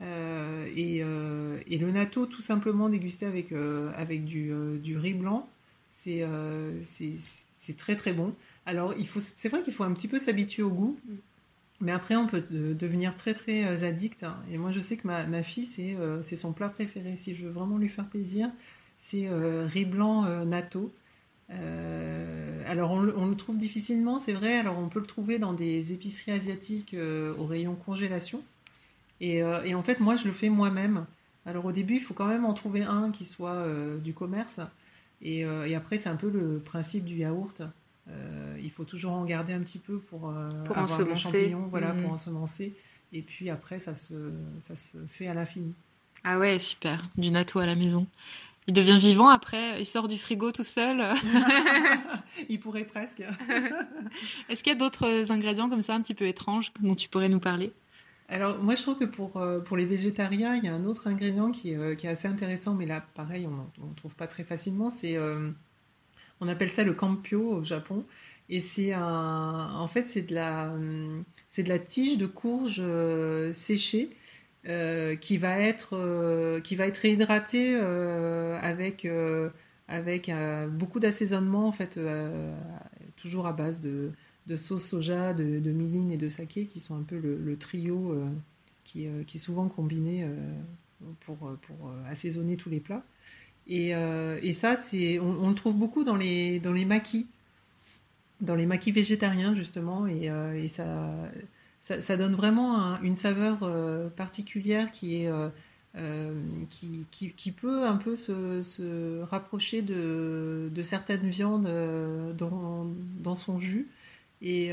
et, 0.00 1.00
le 1.02 1.90
natto, 1.90 2.26
tout 2.26 2.42
simplement 2.42 2.88
dégusté 2.88 3.26
avec, 3.26 3.52
du 4.24 4.98
riz 4.98 5.14
blanc, 5.14 5.48
c'est 5.90 6.26
très 7.76 7.96
très 7.96 8.12
bon. 8.12 8.34
Alors, 8.66 8.94
c'est 9.20 9.48
vrai 9.48 9.62
qu'il 9.62 9.72
faut 9.72 9.84
un 9.84 9.92
petit 9.92 10.08
peu 10.08 10.20
s'habituer 10.20 10.62
au 10.62 10.70
goût, 10.70 10.96
mais 11.80 11.92
après, 11.92 12.16
on 12.16 12.26
peut 12.26 12.42
devenir 12.50 13.16
très 13.16 13.34
très 13.34 13.64
euh, 13.64 13.86
addict. 13.86 14.22
Hein. 14.22 14.36
Et 14.50 14.58
moi, 14.58 14.70
je 14.70 14.80
sais 14.80 14.96
que 14.96 15.06
ma, 15.06 15.42
fille, 15.42 15.68
euh, 15.78 16.22
c'est 16.22 16.36
son 16.36 16.52
plat 16.52 16.68
préféré. 16.68 17.16
Si 17.16 17.34
je 17.34 17.44
veux 17.44 17.50
vraiment 17.50 17.76
lui 17.76 17.88
faire 17.88 18.06
plaisir, 18.06 18.50
c'est 18.98 19.26
euh, 19.26 19.66
riz 19.66 19.84
blanc 19.84 20.22
natto. 20.46 20.92
alors, 21.50 22.92
on, 22.92 23.26
le 23.26 23.36
trouve 23.36 23.58
difficilement, 23.58 24.18
c'est 24.18 24.32
vrai. 24.32 24.56
Alors, 24.56 24.78
on 24.78 24.88
peut 24.88 25.00
le 25.00 25.06
trouver 25.06 25.38
dans 25.38 25.52
des 25.52 25.92
épiceries 25.92 26.32
asiatiques 26.32 26.96
au 27.38 27.44
rayon 27.44 27.74
congélation. 27.74 28.42
Et, 29.20 29.44
en 29.44 29.82
fait, 29.82 30.00
moi, 30.00 30.16
je 30.16 30.26
le 30.26 30.32
fais 30.32 30.48
moi-même. 30.48 31.06
Alors, 31.44 31.66
au 31.66 31.72
début, 31.72 31.96
il 31.96 32.00
faut 32.00 32.14
quand 32.14 32.26
même 32.26 32.44
en 32.44 32.54
trouver 32.54 32.82
un 32.82 33.10
qui 33.10 33.24
soit 33.24 33.66
du 34.02 34.14
commerce. 34.14 34.60
Et, 35.20 35.40
et 35.40 35.74
après, 35.74 35.98
c'est 35.98 36.08
un 36.08 36.16
peu 36.16 36.30
le 36.30 36.58
principe 36.58 37.04
du 37.04 37.16
yaourt. 37.16 37.62
Euh, 38.08 38.56
il 38.62 38.70
faut 38.70 38.84
toujours 38.84 39.12
en 39.12 39.24
garder 39.24 39.52
un 39.52 39.60
petit 39.60 39.78
peu 39.78 39.98
pour, 39.98 40.30
euh, 40.30 40.48
avoir 40.74 41.00
le 41.00 41.14
champignon, 41.14 41.66
voilà, 41.70 41.88
pour 41.88 42.10
mm. 42.10 42.14
ensemencer. 42.14 42.74
Et 43.12 43.22
puis 43.22 43.50
après, 43.50 43.80
ça 43.80 43.94
se, 43.94 44.14
ça 44.60 44.76
se 44.76 44.96
fait 45.08 45.26
à 45.28 45.34
l'infini. 45.34 45.74
Ah 46.24 46.38
ouais, 46.38 46.58
super. 46.58 47.08
Du 47.16 47.30
natto 47.30 47.58
à 47.58 47.66
la 47.66 47.74
maison. 47.74 48.06
Il 48.68 48.74
devient 48.74 48.98
vivant 48.98 49.28
après, 49.28 49.80
il 49.80 49.86
sort 49.86 50.08
du 50.08 50.18
frigo 50.18 50.50
tout 50.50 50.64
seul. 50.64 51.04
il 52.48 52.58
pourrait 52.58 52.84
presque. 52.84 53.22
Est-ce 54.48 54.64
qu'il 54.64 54.72
y 54.72 54.76
a 54.76 54.78
d'autres 54.78 55.30
ingrédients 55.30 55.68
comme 55.68 55.82
ça 55.82 55.94
un 55.94 56.00
petit 56.00 56.14
peu 56.14 56.26
étranges 56.26 56.72
dont 56.80 56.96
tu 56.96 57.08
pourrais 57.08 57.28
nous 57.28 57.38
parler? 57.38 57.72
Alors, 58.28 58.58
moi, 58.58 58.74
je 58.74 58.82
trouve 58.82 58.98
que 58.98 59.04
pour, 59.04 59.36
euh, 59.36 59.60
pour 59.60 59.76
les 59.76 59.84
végétariens, 59.84 60.56
il 60.56 60.64
y 60.64 60.68
a 60.68 60.74
un 60.74 60.84
autre 60.84 61.06
ingrédient 61.06 61.52
qui, 61.52 61.70
est 61.70 62.08
assez 62.08 62.26
intéressant, 62.26 62.74
mais 62.74 62.86
là, 62.86 63.04
pareil, 63.14 63.46
on 63.46 63.86
ne 63.86 63.94
trouve 63.94 64.14
pas 64.14 64.26
très 64.26 64.42
facilement. 64.42 64.90
C'est 64.90 65.16
on 66.40 66.48
appelle 66.48 66.70
ça 66.70 66.84
le 66.84 66.92
campio 66.92 67.40
au 67.56 67.64
Japon. 67.64 68.04
Et 68.48 68.60
c'est 68.60 68.92
un, 68.92 69.72
en 69.74 69.88
fait, 69.88 70.08
c'est 70.08 70.22
de 70.22 70.34
la, 70.34 70.72
c'est 71.48 71.64
de 71.64 71.68
la 71.68 71.78
tige 71.78 72.16
de 72.18 72.26
courge 72.26 72.76
euh, 72.78 73.52
séchée 73.52 74.10
euh, 74.68 75.16
qui 75.16 75.36
va 75.36 75.58
être, 75.58 75.96
euh, 75.96 76.60
qui 76.60 76.76
va 76.76 76.86
être 76.86 76.98
réhydratée 76.98 77.74
avec 77.76 79.06
avec 79.88 80.30
beaucoup 80.70 80.98
d'assaisonnement 81.00 81.68
en 81.68 81.72
fait, 81.72 81.98
toujours 83.16 83.46
à 83.46 83.52
base 83.52 83.80
de, 83.80 84.12
sauce 84.56 84.84
soja, 84.84 85.32
de, 85.32 85.58
de 85.60 85.70
miline 85.70 86.10
et 86.12 86.16
de 86.16 86.28
saké, 86.28 86.66
qui 86.66 86.80
sont 86.80 86.96
un 86.96 87.02
peu 87.02 87.18
le, 87.18 87.56
trio 87.56 88.16
qui, 88.84 89.04
est 89.06 89.38
souvent 89.38 89.68
combiné 89.68 90.26
pour, 91.20 91.36
pour 91.36 91.92
assaisonner 92.08 92.56
tous 92.56 92.70
les 92.70 92.80
plats. 92.80 93.04
Et, 93.68 94.52
ça, 94.52 94.76
c'est, 94.76 95.18
on, 95.18 95.48
le 95.48 95.54
trouve 95.54 95.74
beaucoup 95.74 96.04
dans 96.04 96.16
les, 96.16 96.60
dans 96.60 96.72
les 96.72 96.84
maquis. 96.84 97.26
Dans 98.40 98.54
les 98.54 98.66
maquis 98.66 98.92
végétariens 98.92 99.54
justement. 99.54 100.06
Et, 100.06 100.26
et 100.26 100.68
ça, 100.68 101.12
ça, 102.00 102.16
donne 102.16 102.34
vraiment 102.34 103.00
une 103.02 103.16
saveur 103.16 103.58
euh, 103.62 104.08
particulière 104.08 104.90
qui 104.92 105.22
est 105.22 105.28
euh, 105.28 105.48
euh, 105.96 106.34
qui, 106.68 107.06
qui, 107.10 107.52
peut 107.52 107.86
un 107.86 107.96
peu 107.96 108.16
se, 108.16 108.62
se 108.62 109.22
rapprocher 109.22 109.82
de, 109.82 110.68
de, 110.74 110.82
certaines 110.82 111.28
viandes 111.30 111.70
dans, 112.36 112.86
dans, 113.20 113.36
son 113.36 113.60
jus. 113.60 113.86
Et, 114.42 114.72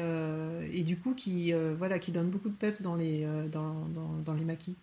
et, 0.73 0.83
du 0.83 0.97
coup 0.97 1.13
qui 1.13 1.53
voilà 1.77 1.99
qui 1.99 2.11
donne 2.11 2.29
beaucoup 2.29 2.49
de 2.49 2.55
peps 2.55 2.81
dans 2.81 2.95
les 2.95 3.25
dans, 3.51 3.87
dans, 4.25 4.33
les 4.33 4.43
maquis. 4.43 4.75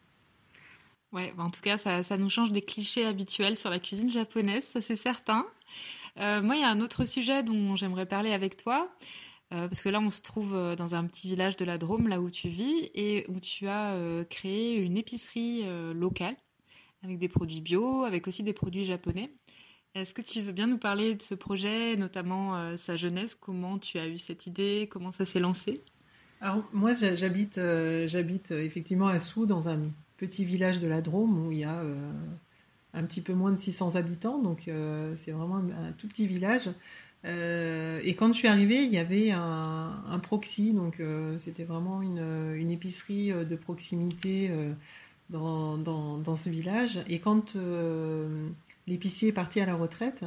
Ouais, 1.13 1.33
bah, 1.37 1.45
en 1.45 1.51
tout 1.51 1.61
cas, 1.61 1.77
ça, 1.77 2.17
nous 2.17 2.31
change 2.31 2.53
des 2.53 2.63
clichés 2.63 3.05
habituels 3.05 3.57
sur 3.57 3.71
la 3.71 3.81
cuisine 3.81 4.11
japonaise, 4.11 4.65
ça 4.65 4.81
c'est 4.81 4.97
certain. 4.97 5.47
moi, 6.17 6.55
il 6.57 6.61
y 6.61 6.65
a 6.65 6.69
un 6.69 6.81
autre 6.81 7.05
sujet 7.05 7.43
dont 7.43 7.77
j'aimerais 7.77 8.07
parler 8.07 8.33
avec 8.33 8.57
toi. 8.57 8.89
Euh, 9.53 9.67
parce 9.67 9.83
que 9.83 9.89
là, 9.89 10.01
on 10.01 10.11
se 10.11 10.21
trouve 10.21 10.55
euh, 10.55 10.77
dans 10.77 10.95
un 10.95 11.05
petit 11.07 11.27
village 11.27 11.57
de 11.57 11.65
la 11.65 11.77
Drôme, 11.77 12.07
là 12.07 12.21
où 12.21 12.31
tu 12.31 12.49
vis, 12.49 12.91
et 12.95 13.25
où 13.29 13.41
tu 13.41 13.67
as 13.67 13.95
euh, 13.95 14.25
créé 14.25 14.77
une 14.77 14.97
épicerie 14.97 15.65
locale, 15.95 16.37
avec 17.03 17.19
des 17.19 17.29
produits 17.29 17.61
bio, 17.61 18.05
avec 18.05 18.29
aussi 18.29 18.43
des 18.43 18.53
produits 18.53 18.85
japonais. 18.85 19.33
Est-ce 19.95 20.15
que 20.15 20.23
tu 20.23 20.41
veux 20.41 20.53
bien 20.53 20.69
nous 20.69 20.79
parler 20.79 21.17
de 21.17 21.23
ce 21.23 21.35
projet, 21.35 21.97
notamment 21.97 22.77
sa 22.77 22.97
jeunesse? 22.97 23.35
Comment 23.35 23.79
tu 23.79 23.99
as 23.99 24.07
eu 24.07 24.19
cette 24.19 24.47
idée? 24.47 24.89
Comment 24.91 25.11
ça 25.11 25.25
s'est 25.25 25.41
lancé? 25.41 25.83
Alors, 26.41 26.63
moi, 26.73 26.93
j'habite, 26.95 27.61
j'habite 28.07 28.53
effectivement 28.53 29.09
à 29.09 29.19
Sous, 29.19 29.47
dans 29.47 29.69
un 29.69 29.81
petit 30.21 30.45
village 30.45 30.81
de 30.81 30.87
la 30.87 31.01
Drôme, 31.01 31.47
où 31.47 31.51
il 31.51 31.59
y 31.59 31.65
a 31.65 31.83
un 32.95 33.05
petit 33.05 33.23
peu 33.23 33.33
moins 33.33 33.51
de 33.51 33.59
600 33.59 33.97
habitants, 33.97 34.39
donc 34.39 34.71
c'est 35.17 35.31
vraiment 35.33 35.57
un, 35.57 35.93
tout 35.99 36.07
petit 36.07 36.27
village. 36.27 36.71
Euh, 37.27 38.01
et 38.03 38.15
quand 38.15 38.29
je 38.33 38.39
suis 38.39 38.49
arrivée, 38.49 38.83
il 38.83 38.91
y 38.91 38.99
avait 38.99 39.31
un, 39.31 40.19
proxy, 40.23 40.73
donc 40.73 41.01
euh, 41.01 41.39
c'était 41.39 41.65
vraiment 41.65 42.03
une, 42.03 42.71
épicerie 42.71 43.33
euh, 43.33 43.45
de 43.45 43.57
proximité 43.57 44.51
dans, 45.29 45.77
dans, 45.77 46.35
ce 46.35 46.51
village. 46.51 47.01
Et 47.09 47.19
quand 47.19 47.57
l'épicier 48.87 49.29
est 49.29 49.33
parti 49.33 49.61
à 49.61 49.67
la 49.67 49.75
retraite, 49.75 50.25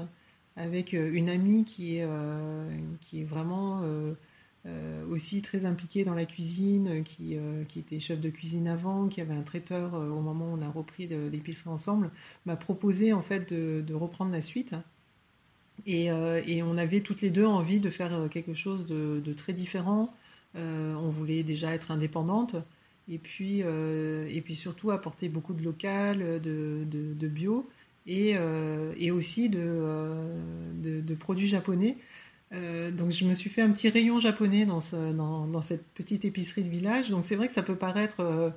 avec 0.55 0.93
une 0.93 1.29
amie 1.29 1.65
qui 1.65 1.97
est, 1.97 2.07
qui 3.01 3.21
est 3.21 3.25
vraiment 3.25 3.81
aussi 5.09 5.41
très 5.41 5.65
impliquée 5.65 6.05
dans 6.05 6.13
la 6.13 6.25
cuisine, 6.25 7.03
qui, 7.03 7.37
qui, 7.67 7.79
était 7.79 7.99
chef 7.99 8.21
de 8.21 8.29
cuisine 8.29 8.67
avant, 8.67 9.07
qui 9.07 9.19
avait 9.19 9.33
un 9.33 9.41
traiteur 9.41 9.93
au 9.93 10.21
moment 10.21 10.53
où 10.53 10.57
on 10.57 10.61
a 10.61 10.69
repris 10.69 11.07
l'épicerie 11.07 11.69
ensemble, 11.69 12.11
m'a 12.45 12.55
proposé 12.55 13.13
en 13.13 13.21
fait 13.21 13.53
de, 13.53 13.93
reprendre 13.93 14.31
la 14.31 14.41
suite. 14.41 14.75
Euh, 15.87 16.41
et, 16.45 16.63
on 16.63 16.77
avait 16.77 17.01
toutes 17.01 17.21
les 17.21 17.29
deux 17.29 17.45
envie 17.45 17.79
de 17.79 17.89
faire 17.89 18.13
euh, 18.13 18.27
quelque 18.27 18.53
chose 18.53 18.85
de, 18.85 19.33
très 19.33 19.53
différent. 19.53 20.13
Euh, 20.55 20.93
on 20.95 21.09
voulait 21.09 21.43
déjà 21.43 21.73
être 21.73 21.91
indépendante 21.91 22.55
et 23.09 23.17
puis, 23.17 23.63
surtout 24.53 24.91
apporter 24.91 25.27
beaucoup 25.29 25.53
de 25.53 25.63
local, 25.63 26.41
de, 26.41 27.27
bio 27.27 27.67
et, 28.07 28.37
aussi 29.11 29.49
de, 29.49 31.15
produits 31.19 31.47
japonais. 31.47 31.97
Donc 32.53 33.11
je 33.11 33.25
me 33.25 33.33
suis 33.33 33.49
fait 33.49 33.61
un 33.61 33.71
petit 33.71 33.89
rayon 33.89 34.19
japonais 34.19 34.65
dans, 34.65 34.79
ce, 34.79 35.11
dans, 35.11 35.47
dans 35.47 35.61
cette 35.61 35.85
petite 35.93 36.25
épicerie 36.25 36.63
de 36.63 36.69
village. 36.69 37.09
Donc 37.09 37.25
c'est 37.25 37.35
vrai 37.35 37.47
que 37.47 37.53
ça 37.53 37.63
peut 37.63 37.75
paraître 37.75 38.53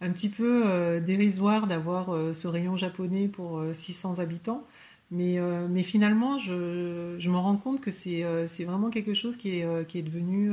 un 0.00 0.10
petit 0.12 0.28
peu 0.28 1.00
dérisoire 1.04 1.66
d'avoir 1.66 2.34
ce 2.34 2.46
rayon 2.46 2.76
japonais 2.76 3.28
pour 3.28 3.62
600 3.72 4.20
habitants. 4.20 4.64
Mais, 5.10 5.38
euh, 5.38 5.82
finalement, 5.82 6.38
je, 6.38 7.28
me 7.28 7.36
rends 7.36 7.56
compte 7.56 7.80
que 7.80 7.90
c'est 7.90 8.24
euh, 8.24 8.46
vraiment 8.60 8.90
quelque 8.90 9.14
chose 9.14 9.36
qui 9.36 9.60
est, 9.60 9.64
euh, 9.64 9.84
devenu 9.94 10.52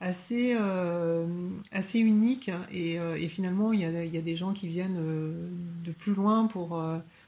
assez, 0.00 0.54
unique. 1.98 2.50
Et, 2.72 3.28
finalement, 3.28 3.72
il 3.72 3.80
y, 3.80 3.84
a, 3.84 4.20
des 4.20 4.36
gens 4.36 4.52
qui 4.52 4.68
viennent 4.68 4.98
de 5.84 5.92
plus 5.92 6.14
loin 6.14 6.46
pour, 6.46 6.82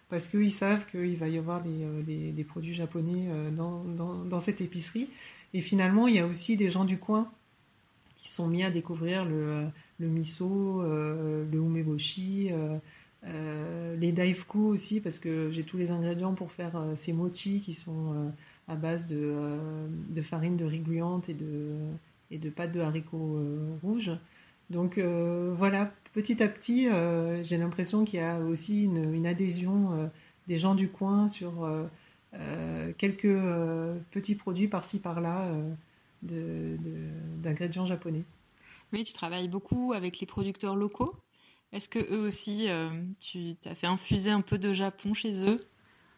parce 0.09 0.29
qu'ils 0.29 0.51
savent 0.51 0.87
qu'il 0.90 1.16
va 1.16 1.29
y 1.29 1.38
avoir 1.38 1.62
des, 1.62 2.33
des 2.33 2.44
produits 2.44 2.73
japonais 2.73 3.29
dans, 3.53 3.85
dans, 3.85 4.40
cette 4.40 4.61
épicerie. 4.61 5.09
Et 5.55 5.61
finalement, 5.61 6.09
il 6.09 6.14
y 6.14 6.18
a 6.18 6.27
aussi 6.27 6.57
des 6.57 6.71
gens 6.71 6.85
du 6.85 6.99
coin 6.99 7.31
qui 8.16 8.29
sont 8.29 8.49
mis 8.49 8.64
à 8.64 8.71
découvrir 8.71 9.25
le, 9.25 9.66
le 9.99 10.09
miso, 10.09 10.83
le 10.83 11.49
umeboshi. 11.53 12.51
Euh, 13.27 13.97
les 13.97 14.12
daifku 14.12 14.68
aussi, 14.68 15.01
parce 15.01 15.18
que 15.18 15.51
j'ai 15.51 15.64
tous 15.64 15.77
les 15.77 15.90
ingrédients 15.90 16.35
pour 16.35 16.53
faire 16.53 16.77
euh, 16.77 16.94
ces 16.94 17.12
mochi 17.12 17.61
qui 17.61 17.75
sont 17.75 18.12
euh, 18.14 18.29
à 18.68 18.77
base 18.77 19.09
de, 19.09 20.23
farine 20.23 20.57
de 20.57 20.64
riz 20.64 20.79
gluante 20.79 21.29
et 21.29 21.35
de, 21.35 21.73
et 22.31 22.38
de 22.38 22.49
pâte 22.49 22.73
de 22.73 22.81
haricots 22.81 23.40
rouges. 23.83 24.12
Donc 24.71 24.99
voilà, 24.99 25.90
petit 26.18 26.42
à 26.42 26.48
petit, 26.48 26.88
j'ai 27.42 27.57
l'impression 27.57 28.04
qu'il 28.04 28.18
y 28.18 28.22
a 28.22 28.38
aussi 28.40 28.85
une, 28.85 29.26
adhésion 29.26 30.11
des 30.46 30.57
gens 30.57 30.74
du 30.74 30.88
coin 30.88 31.28
sur 31.28 31.68
quelques 32.98 33.38
petits 34.11 34.35
produits 34.35 34.68
par-ci 34.68 34.98
par-là 34.98 35.48
d'ingrédients 36.22 37.87
japonais. 37.87 38.24
Oui, 38.92 39.04
tu 39.04 39.12
travailles 39.12 39.48
beaucoup 39.48 39.92
avec 39.92 40.18
les 40.18 40.26
producteurs 40.26 40.74
locaux 40.74 41.14
est-ce 41.72 41.88
que 41.88 41.98
eux 41.98 42.26
aussi, 42.26 42.68
euh, 42.68 42.88
tu 43.20 43.57
as 43.66 43.74
fait 43.74 43.87
infuser 43.87 44.31
un 44.31 44.40
peu 44.40 44.59
de 44.59 44.72
Japon 44.72 45.12
chez 45.12 45.44
eux? 45.46 45.59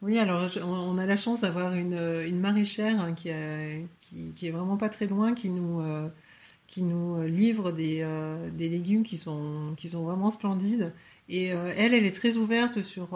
Oui, 0.02 0.18
alors 0.18 0.48
on 0.64 0.96
a 0.96 1.04
la 1.06 1.16
chance 1.16 1.40
d'avoir 1.40 1.74
une, 1.74 1.98
une, 2.24 2.40
maraîchère 2.40 3.00
hein, 3.00 3.12
qui, 3.12 3.30
qui, 4.34 4.46
est 4.46 4.50
vraiment 4.50 4.76
pas 4.76 4.88
très 4.88 5.06
loin, 5.06 5.34
qui 5.34 5.50
nous, 5.50 5.80
euh, 5.80 6.08
qui 6.70 6.82
nous 6.82 7.22
livre 7.24 7.72
des, 7.72 8.00
euh, 8.02 8.48
des, 8.50 8.70
légumes 8.70 9.02
qui 9.02 9.18
sont, 9.18 9.74
qui 9.76 9.90
sont 9.90 10.04
vraiment 10.04 10.30
splendides. 10.30 10.92
Et 11.28 11.48
elle, 11.48 11.94
elle 11.94 12.06
est 12.06 12.14
très 12.14 12.38
ouverte 12.38 12.82
sur, 12.82 13.08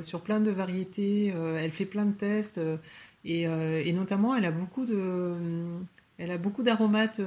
sur 0.00 0.20
plein 0.20 0.38
de 0.38 0.52
variétés, 0.52 1.34
elle 1.58 1.72
fait 1.72 1.84
plein 1.84 2.04
de 2.04 2.12
tests, 2.12 2.60
et, 3.24 3.42
et, 3.42 3.92
notamment 3.92 4.36
elle 4.36 4.44
a 4.44 4.52
beaucoup 4.52 4.84
de, 4.86 5.34
elle 6.16 6.40
d'aromates 6.60 7.20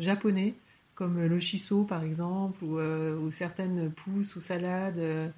japonais 0.00 0.52
comme 1.00 1.18
le 1.18 1.40
shiso 1.40 1.84
par 1.84 2.04
exemple, 2.04 2.62
ou, 2.62 2.78
euh, 2.78 3.30
certaines 3.30 3.90
pousses 3.90 4.36
ou 4.36 4.40
salades, 4.40 5.32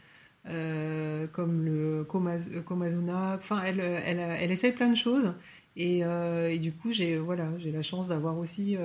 euh, 0.48 1.26
comme 1.28 1.64
le 1.64 2.04
komazuna. 2.04 3.36
Enfin, 3.38 3.62
elle, 3.64 3.78
elle, 3.78 4.18
elle, 4.18 4.50
essaye 4.50 4.72
plein 4.72 4.88
de 4.88 4.96
choses. 4.96 5.34
Et, 5.76 6.04
euh, 6.04 6.58
du 6.58 6.72
coup, 6.72 6.90
j'ai 6.90 7.16
voilà, 7.16 7.46
la 7.64 7.82
chance 7.82 8.08
d'avoir 8.08 8.38
aussi 8.38 8.76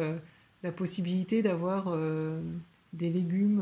la 0.63 0.71
possibilité 0.71 1.41
d'avoir 1.41 1.95
des 2.93 3.09
légumes, 3.09 3.61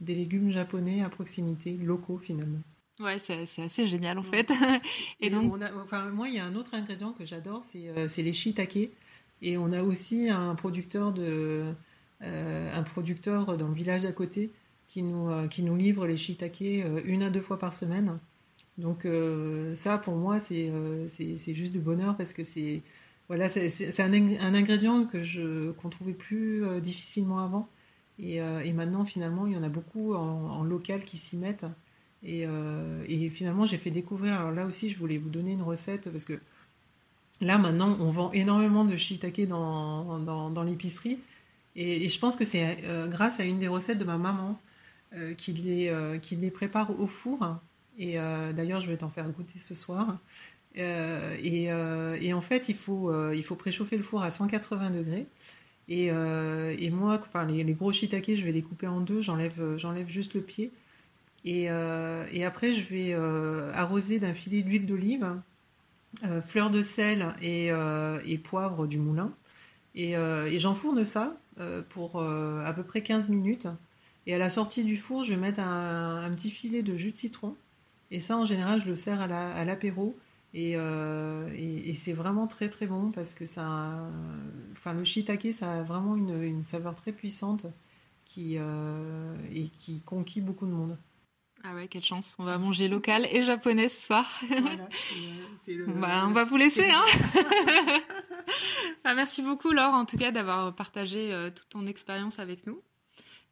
des 0.00 0.14
légumes 0.14 0.50
japonais 0.50 1.02
à 1.02 1.08
proximité, 1.08 1.76
locaux 1.82 2.18
finalement. 2.18 2.60
Ouais, 3.00 3.18
c'est 3.18 3.46
assez 3.58 3.86
génial 3.88 4.18
en 4.18 4.22
fait. 4.22 4.52
Et, 5.20 5.30
donc, 5.30 5.52
enfin, 5.82 6.10
moi, 6.10 6.28
il 6.28 6.34
y 6.34 6.38
a 6.38 6.44
un 6.44 6.54
autre 6.54 6.74
ingrédient 6.74 7.12
que 7.12 7.24
j'adore, 7.24 7.64
c'est 7.64 8.22
les 8.22 8.32
shiitake. 8.32 8.90
Et 9.42 9.58
on 9.58 9.72
a 9.72 9.82
aussi 9.82 10.30
un 10.30 10.54
producteur 10.54 11.12
de, 11.12 11.74
euh, 12.22 12.74
un 12.74 12.82
producteur 12.82 13.56
dans 13.56 13.68
le 13.68 13.74
village 13.74 14.04
à 14.04 14.12
côté 14.12 14.50
qui 14.88 15.02
nous, 15.02 15.30
euh, 15.30 15.48
qui 15.48 15.62
nous 15.62 15.76
livre 15.76 16.06
les 16.06 16.16
shiitake 16.16 16.62
euh, 16.62 17.00
une 17.04 17.22
à 17.22 17.30
deux 17.30 17.40
fois 17.40 17.58
par 17.58 17.74
semaine. 17.74 18.18
Donc 18.78 19.06
ça, 19.74 19.98
pour 19.98 20.16
moi, 20.16 20.40
c'est 20.40 20.72
c'est 21.06 21.54
juste 21.54 21.72
du 21.72 21.78
bonheur 21.78 22.16
parce 22.16 22.32
que 22.32 22.42
c'est 22.42 22.82
voilà, 23.28 23.48
c'est 23.48 24.00
un, 24.00 24.12
ingrédient 24.54 25.06
que 25.06 25.22
je 25.22 25.70
qu'on 25.72 25.88
trouvait 25.88 26.12
plus 26.12 26.62
difficilement 26.80 27.38
avant. 27.38 27.68
Et, 28.18 28.36
et, 28.36 28.72
maintenant, 28.72 29.04
finalement, 29.04 29.46
il 29.46 29.54
y 29.54 29.56
en 29.56 29.62
a 29.62 29.68
beaucoup 29.68 30.14
en, 30.14 30.62
local 30.62 31.04
qui 31.04 31.16
s'y 31.16 31.36
mettent. 31.36 31.66
Et, 32.22 32.46
et 33.08 33.30
finalement, 33.30 33.64
j'ai 33.64 33.78
fait 33.78 33.90
découvrir. 33.90 34.34
Alors 34.34 34.52
là 34.52 34.66
aussi, 34.66 34.90
je 34.90 34.98
voulais 34.98 35.16
vous 35.18 35.30
donner 35.30 35.52
une 35.52 35.62
recette 35.62 36.10
parce 36.10 36.24
que 36.26 36.38
là, 37.40 37.58
maintenant, 37.58 37.96
on 38.00 38.10
vend 38.10 38.32
énormément 38.32 38.84
de 38.84 38.96
shiitake 38.96 39.46
dans, 39.46 40.18
dans, 40.18 40.62
l'épicerie. 40.62 41.18
Et, 41.76 42.08
je 42.08 42.18
pense 42.18 42.36
que 42.36 42.44
c'est 42.44 42.78
euh, 42.84 43.08
grâce 43.08 43.40
à 43.40 43.44
une 43.44 43.58
des 43.58 43.68
recettes 43.68 43.98
de 43.98 44.04
ma 44.04 44.18
maman 44.18 44.58
euh, 45.14 45.34
qui, 45.34 45.52
les, 45.52 45.88
euh, 45.88 46.18
les 46.32 46.50
prépare 46.50 46.98
au 46.98 47.06
four. 47.06 47.58
Et 47.96 48.14
d'ailleurs, 48.14 48.80
je 48.80 48.90
vais 48.90 48.96
t'en 48.96 49.08
faire 49.08 49.28
goûter 49.30 49.60
ce 49.60 49.72
soir. 49.72 50.10
Et, 50.76 51.64
et, 51.64 52.32
en 52.32 52.40
fait, 52.40 52.68
il 52.68 52.74
faut, 52.74 53.32
il 53.32 53.44
faut 53.44 53.54
préchauffer 53.54 53.96
le 53.96 54.02
four 54.02 54.22
à 54.22 54.30
180 54.30 54.90
degrés. 54.90 55.26
Et, 55.88 56.10
moi, 56.90 57.18
enfin, 57.20 57.44
les, 57.44 57.64
gros 57.72 57.92
shiitake, 57.92 58.34
je 58.34 58.44
vais 58.44 58.52
les 58.52 58.62
couper 58.62 58.86
en 58.86 59.00
deux. 59.00 59.20
J'enlève, 59.20 59.54
juste 60.08 60.34
le 60.34 60.40
pied. 60.40 60.72
Et, 61.44 61.68
après, 61.68 62.72
je 62.72 62.88
vais 62.88 63.14
arroser 63.74 64.18
d'un 64.18 64.34
filet 64.34 64.62
d'huile 64.62 64.86
d'olive 64.86 65.26
fleur 66.46 66.70
de 66.70 66.82
sel 66.82 67.34
et, 67.40 67.70
poivre 68.42 68.86
du 68.86 68.98
moulin. 68.98 69.32
Et, 69.94 70.12
et 70.12 70.58
j'enfourne 70.58 71.04
ça 71.04 71.36
pour 71.90 72.20
à 72.20 72.72
peu 72.72 72.82
près 72.82 73.02
15 73.02 73.28
minutes. 73.28 73.68
Et 74.26 74.34
à 74.34 74.38
la 74.38 74.48
sortie 74.48 74.84
du 74.84 74.96
four, 74.96 75.24
je 75.24 75.34
vais 75.34 75.40
mettre 75.40 75.60
un, 75.60 76.30
petit 76.34 76.50
filet 76.50 76.82
de 76.82 76.96
jus 76.96 77.12
de 77.12 77.16
citron. 77.16 77.56
Et 78.10 78.20
ça, 78.20 78.36
en 78.36 78.46
général, 78.46 78.80
je 78.80 78.86
le 78.86 78.94
sers 78.94 79.20
à 79.20 79.64
l'apéro. 79.64 80.16
Euh, 80.56 81.48
et, 81.56 81.94
c'est 81.94 82.12
vraiment 82.12 82.46
très 82.46 82.68
très 82.68 82.86
bon 82.86 83.10
parce 83.10 83.34
que 83.34 83.46
ça, 83.46 84.08
enfin 84.72 84.92
le 84.92 85.04
shiitake, 85.04 85.52
ça 85.52 85.72
a 85.72 85.82
vraiment 85.82 86.16
une, 86.16 86.62
saveur 86.62 86.94
très 86.94 87.12
puissante 87.12 87.66
qui 88.24 88.56
euh, 88.58 89.34
et 89.52 89.64
qui 89.68 90.00
conquit 90.00 90.40
beaucoup 90.40 90.66
de 90.66 90.72
monde. 90.72 90.96
Ah 91.64 91.74
ouais, 91.74 91.88
quelle 91.88 92.02
chance. 92.02 92.36
On 92.38 92.44
va 92.44 92.58
manger 92.58 92.88
local 92.88 93.26
et 93.30 93.40
japonais 93.42 93.88
ce 93.88 94.06
soir. 94.06 94.40
Bah, 95.96 96.26
on 96.28 96.32
va 96.32 96.44
vous 96.44 96.58
laisser. 96.58 96.90
Hein 96.90 97.04
bah, 99.02 99.14
merci 99.14 99.40
beaucoup 99.40 99.70
Laure 99.70 99.94
en 99.94 100.04
tout 100.04 100.18
cas 100.18 100.30
d'avoir 100.30 100.74
partagé 100.74 101.32
euh, 101.32 101.50
toute 101.50 101.70
ton 101.70 101.86
expérience 101.86 102.38
avec 102.38 102.66
nous. 102.66 102.82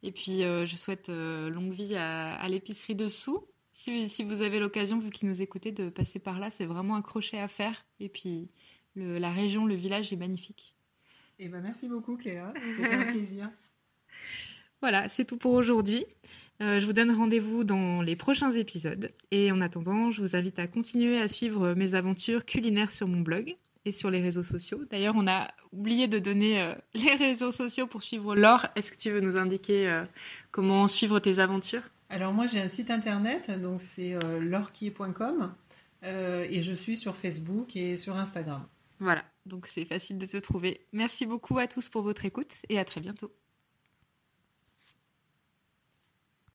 Et 0.03 0.11
puis, 0.11 0.41
je 0.41 0.75
souhaite 0.75 1.07
longue 1.07 1.71
vie 1.71 1.95
à, 1.95 2.45
l'épicerie 2.49 2.93
dessous. 2.93 3.47
Si, 3.73 4.07
si, 4.09 4.23
vous 4.23 4.41
avez 4.41 4.59
l'occasion, 4.59 4.99
vu 4.99 5.09
qu'ils 5.09 5.27
nous 5.27 5.41
écoutez, 5.41 5.71
de 5.71 5.89
passer 5.89 6.19
par 6.19 6.39
là, 6.39 6.49
c'est 6.49 6.65
vraiment 6.65 6.95
un 6.95 7.01
crochet 7.01 7.39
à 7.39 7.47
faire. 7.47 7.85
Et 7.99 8.07
puis, 8.07 8.49
la 8.95 9.31
région, 9.31 9.65
le 9.65 9.75
village 9.75 10.13
est 10.13 10.17
magnifique. 10.17 10.75
Et 11.39 11.45
eh 11.45 11.49
ben, 11.49 11.61
merci 11.61 11.87
beaucoup, 11.87 12.15
Cléa. 12.15 12.53
C'était 12.77 12.93
un 12.93 13.11
plaisir. 13.11 13.49
Voilà, 14.81 15.07
c'est 15.07 15.23
tout 15.23 15.37
pour 15.37 15.53
aujourd'hui. 15.53 16.05
je 16.59 16.85
vous 16.85 16.91
donne 16.91 17.09
rendez-vous 17.09 17.63
dans 17.63 18.01
les 18.01 18.17
prochains 18.17 18.51
épisodes. 18.51 19.13
Et 19.31 19.49
en 19.49 19.61
attendant, 19.61 20.11
je 20.11 20.19
vous 20.19 20.35
invite 20.35 20.59
à 20.59 20.67
continuer 20.67 21.21
à 21.21 21.29
suivre 21.29 21.73
mes 21.73 21.95
aventures 21.95 22.45
culinaires 22.45 22.91
sur 22.91 23.07
mon 23.07 23.21
blog 23.21 23.55
et 23.85 23.91
sur 23.91 24.09
les 24.09 24.21
réseaux 24.21 24.43
sociaux. 24.43 24.81
D'ailleurs, 24.89 25.15
on 25.17 25.27
a 25.27 25.49
oublié 25.71 26.07
de 26.07 26.19
donner 26.19 26.61
euh, 26.61 26.73
les 26.93 27.15
réseaux 27.15 27.51
sociaux 27.51 27.87
pour 27.87 28.01
suivre 28.01 28.35
Laure. 28.35 28.67
Est-ce 28.75 28.91
que 28.91 28.97
tu 28.97 29.11
veux 29.11 29.19
nous 29.19 29.37
indiquer 29.37 29.87
euh, 29.87 30.03
comment 30.51 30.87
suivre 30.87 31.19
tes 31.19 31.39
aventures? 31.39 31.83
Alors 32.13 32.31
moi, 32.31 32.45
j'ai 32.45 32.61
un 32.61 32.67
site 32.67 32.91
internet, 32.91 33.49
donc 33.59 33.81
c'est 33.81 34.13
euh, 34.13 34.39
lorquier.com 34.39 35.51
et 36.03 36.61
je 36.61 36.73
suis 36.73 36.95
sur 36.95 37.15
Facebook 37.15 37.75
et 37.75 37.97
sur 37.97 38.17
Instagram. 38.17 38.67
Voilà, 38.99 39.23
donc 39.45 39.65
c'est 39.65 39.85
facile 39.85 40.19
de 40.19 40.25
te 40.25 40.37
trouver. 40.37 40.85
Merci 40.91 41.25
beaucoup 41.25 41.57
à 41.57 41.65
tous 41.67 41.89
pour 41.89 42.03
votre 42.03 42.25
écoute 42.25 42.57
et 42.69 42.77
à 42.77 42.85
très 42.85 43.01
bientôt. 43.01 43.31